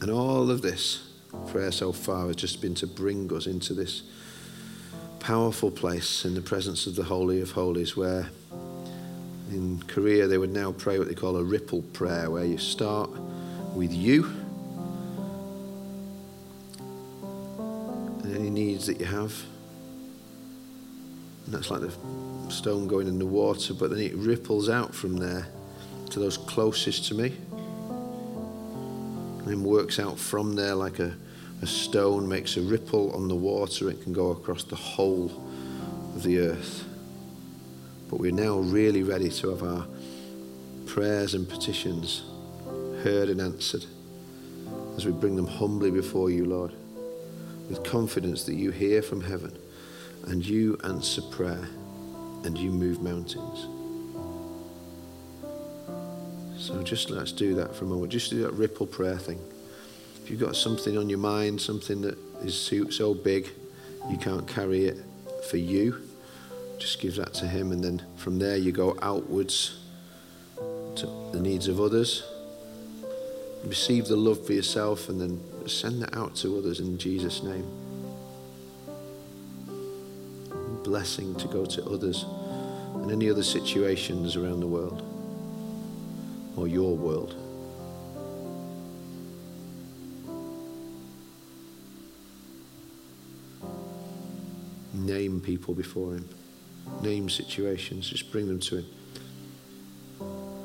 And 0.00 0.10
all 0.10 0.50
of 0.50 0.62
this 0.62 1.08
prayer 1.48 1.72
so 1.72 1.90
far 1.92 2.26
has 2.28 2.36
just 2.36 2.60
been 2.60 2.74
to 2.76 2.86
bring 2.86 3.32
us 3.32 3.46
into 3.46 3.74
this 3.74 4.02
powerful 5.18 5.70
place 5.70 6.24
in 6.24 6.34
the 6.34 6.40
presence 6.40 6.86
of 6.86 6.94
the 6.94 7.02
Holy 7.02 7.40
of 7.40 7.50
Holies, 7.52 7.96
where 7.96 8.30
in 9.50 9.82
Korea 9.86 10.26
they 10.26 10.38
would 10.38 10.52
now 10.52 10.72
pray 10.72 10.98
what 10.98 11.08
they 11.08 11.14
call 11.14 11.36
a 11.36 11.44
ripple 11.44 11.82
prayer, 11.82 12.30
where 12.30 12.44
you 12.44 12.58
start 12.58 13.10
with 13.74 13.92
you 13.92 14.24
and 18.24 18.34
any 18.34 18.50
needs 18.50 18.86
that 18.86 19.00
you 19.00 19.06
have. 19.06 19.34
And 21.46 21.54
that's 21.54 21.70
like 21.70 21.80
the 21.80 21.92
stone 22.50 22.88
going 22.88 23.06
in 23.06 23.18
the 23.18 23.26
water, 23.26 23.74
but 23.74 23.90
then 23.90 24.00
it 24.00 24.14
ripples 24.14 24.68
out 24.68 24.94
from 24.94 25.16
there 25.16 25.48
to 26.10 26.20
those 26.20 26.36
closest 26.36 27.06
to 27.06 27.14
me 27.14 27.34
and 29.46 29.64
works 29.64 29.98
out 29.98 30.18
from 30.18 30.54
there 30.54 30.74
like 30.74 30.98
a, 30.98 31.14
a 31.62 31.66
stone, 31.66 32.28
makes 32.28 32.56
a 32.56 32.60
ripple 32.60 33.12
on 33.12 33.28
the 33.28 33.34
water, 33.34 33.88
it 33.90 34.02
can 34.02 34.12
go 34.12 34.30
across 34.30 34.64
the 34.64 34.76
whole 34.76 35.30
of 36.14 36.22
the 36.22 36.38
earth. 36.38 36.87
But 38.08 38.20
we're 38.20 38.32
now 38.32 38.58
really 38.58 39.02
ready 39.02 39.30
to 39.30 39.50
have 39.50 39.62
our 39.62 39.86
prayers 40.86 41.34
and 41.34 41.48
petitions 41.48 42.22
heard 43.02 43.28
and 43.28 43.40
answered 43.40 43.84
as 44.96 45.06
we 45.06 45.12
bring 45.12 45.36
them 45.36 45.46
humbly 45.46 45.90
before 45.90 46.30
you, 46.30 46.44
Lord, 46.44 46.72
with 47.68 47.84
confidence 47.84 48.44
that 48.44 48.54
you 48.54 48.70
hear 48.70 49.02
from 49.02 49.20
heaven 49.20 49.56
and 50.26 50.44
you 50.44 50.78
answer 50.84 51.22
prayer 51.22 51.68
and 52.44 52.56
you 52.56 52.70
move 52.70 53.00
mountains. 53.00 53.66
So 56.58 56.82
just 56.82 57.10
let's 57.10 57.32
do 57.32 57.54
that 57.54 57.74
for 57.74 57.84
a 57.84 57.88
moment. 57.88 58.10
Just 58.10 58.30
do 58.30 58.42
that 58.42 58.52
ripple 58.54 58.86
prayer 58.86 59.18
thing. 59.18 59.38
If 60.22 60.30
you've 60.30 60.40
got 60.40 60.56
something 60.56 60.98
on 60.98 61.08
your 61.08 61.18
mind, 61.18 61.60
something 61.60 62.00
that 62.02 62.18
is 62.42 62.54
so, 62.54 63.14
big 63.14 63.48
you 64.10 64.16
can't 64.16 64.46
carry 64.46 64.86
it 64.86 64.98
for 65.48 65.56
you, 65.56 66.07
just 66.78 67.00
give 67.00 67.16
that 67.16 67.34
to 67.34 67.46
Him. 67.46 67.72
And 67.72 67.82
then 67.82 68.02
from 68.16 68.38
there 68.38 68.56
you 68.56 68.72
go 68.72 68.96
outwards 69.02 69.78
to 70.96 71.06
the 71.32 71.40
needs 71.40 71.68
of 71.68 71.80
others. 71.80 72.22
Receive 73.64 74.06
the 74.06 74.16
love 74.16 74.46
for 74.46 74.52
yourself 74.52 75.08
and 75.08 75.20
then 75.20 75.40
send 75.68 76.02
that 76.02 76.16
out 76.16 76.34
to 76.36 76.58
others 76.58 76.80
in 76.80 76.98
Jesus' 76.98 77.42
name. 77.42 77.66
Blessing 80.84 81.34
to 81.36 81.48
go 81.48 81.66
to 81.66 81.84
others 81.84 82.24
and 82.94 83.10
any 83.10 83.30
other 83.30 83.42
situations 83.42 84.36
around 84.36 84.60
the 84.60 84.66
world 84.66 85.02
or 86.56 86.66
your 86.66 86.96
world. 86.96 87.34
Name 94.94 95.40
people 95.40 95.74
before 95.74 96.14
Him, 96.14 96.28
name 97.02 97.28
situations, 97.28 98.10
just 98.10 98.30
bring 98.30 98.46
them 98.48 98.60
to 98.60 98.78
Him. 98.78 98.86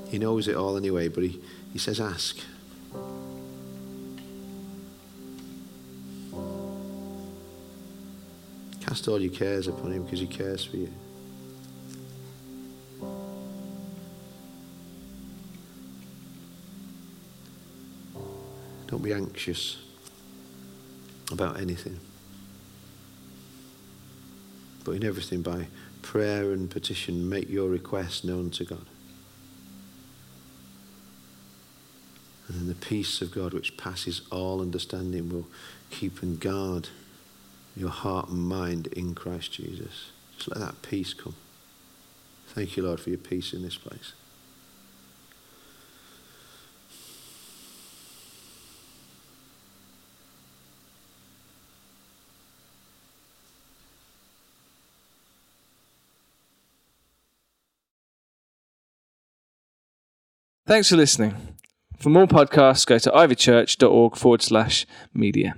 He 0.09 0.19
knows 0.19 0.47
it 0.47 0.55
all 0.55 0.77
anyway, 0.77 1.07
but 1.07 1.23
He, 1.23 1.41
he 1.71 1.79
says, 1.79 1.99
ask. 1.99 2.37
Cast 8.81 9.07
all 9.07 9.19
your 9.19 9.31
cares 9.31 9.67
upon 9.67 9.91
Him 9.91 10.03
because 10.03 10.19
He 10.19 10.27
cares 10.27 10.63
for 10.63 10.77
you. 10.77 10.93
Don't 18.87 19.01
be 19.01 19.13
anxious 19.13 19.77
about 21.31 21.59
anything. 21.59 21.99
But 24.83 24.91
in 24.91 25.03
everything, 25.03 25.41
by 25.41 25.67
prayer 26.03 26.51
and 26.51 26.69
petition, 26.69 27.27
make 27.27 27.49
your 27.49 27.69
request 27.69 28.23
known 28.23 28.51
to 28.51 28.63
God. 28.63 28.85
And 32.47 32.59
then 32.59 32.67
the 32.67 32.75
peace 32.75 33.21
of 33.21 33.31
God, 33.31 33.53
which 33.53 33.77
passes 33.77 34.21
all 34.31 34.61
understanding, 34.61 35.29
will 35.29 35.47
keep 35.89 36.21
and 36.21 36.39
guard 36.39 36.89
your 37.75 37.89
heart 37.89 38.29
and 38.29 38.39
mind 38.39 38.87
in 38.87 39.15
Christ 39.15 39.53
Jesus. 39.53 40.11
Just 40.35 40.49
let 40.49 40.59
that 40.59 40.81
peace 40.81 41.13
come. 41.13 41.35
Thank 42.49 42.77
you, 42.77 42.83
Lord, 42.83 42.99
for 42.99 43.09
your 43.09 43.17
peace 43.17 43.53
in 43.53 43.63
this 43.63 43.77
place. 43.77 44.13
Thanks 60.65 60.89
for 60.89 60.95
listening. 60.95 61.35
For 61.97 62.09
more 62.09 62.25
podcasts, 62.25 62.85
go 62.85 62.97
to 62.97 63.11
ivychurch.org 63.11 64.15
forward 64.15 64.41
slash 64.41 64.85
media. 65.13 65.55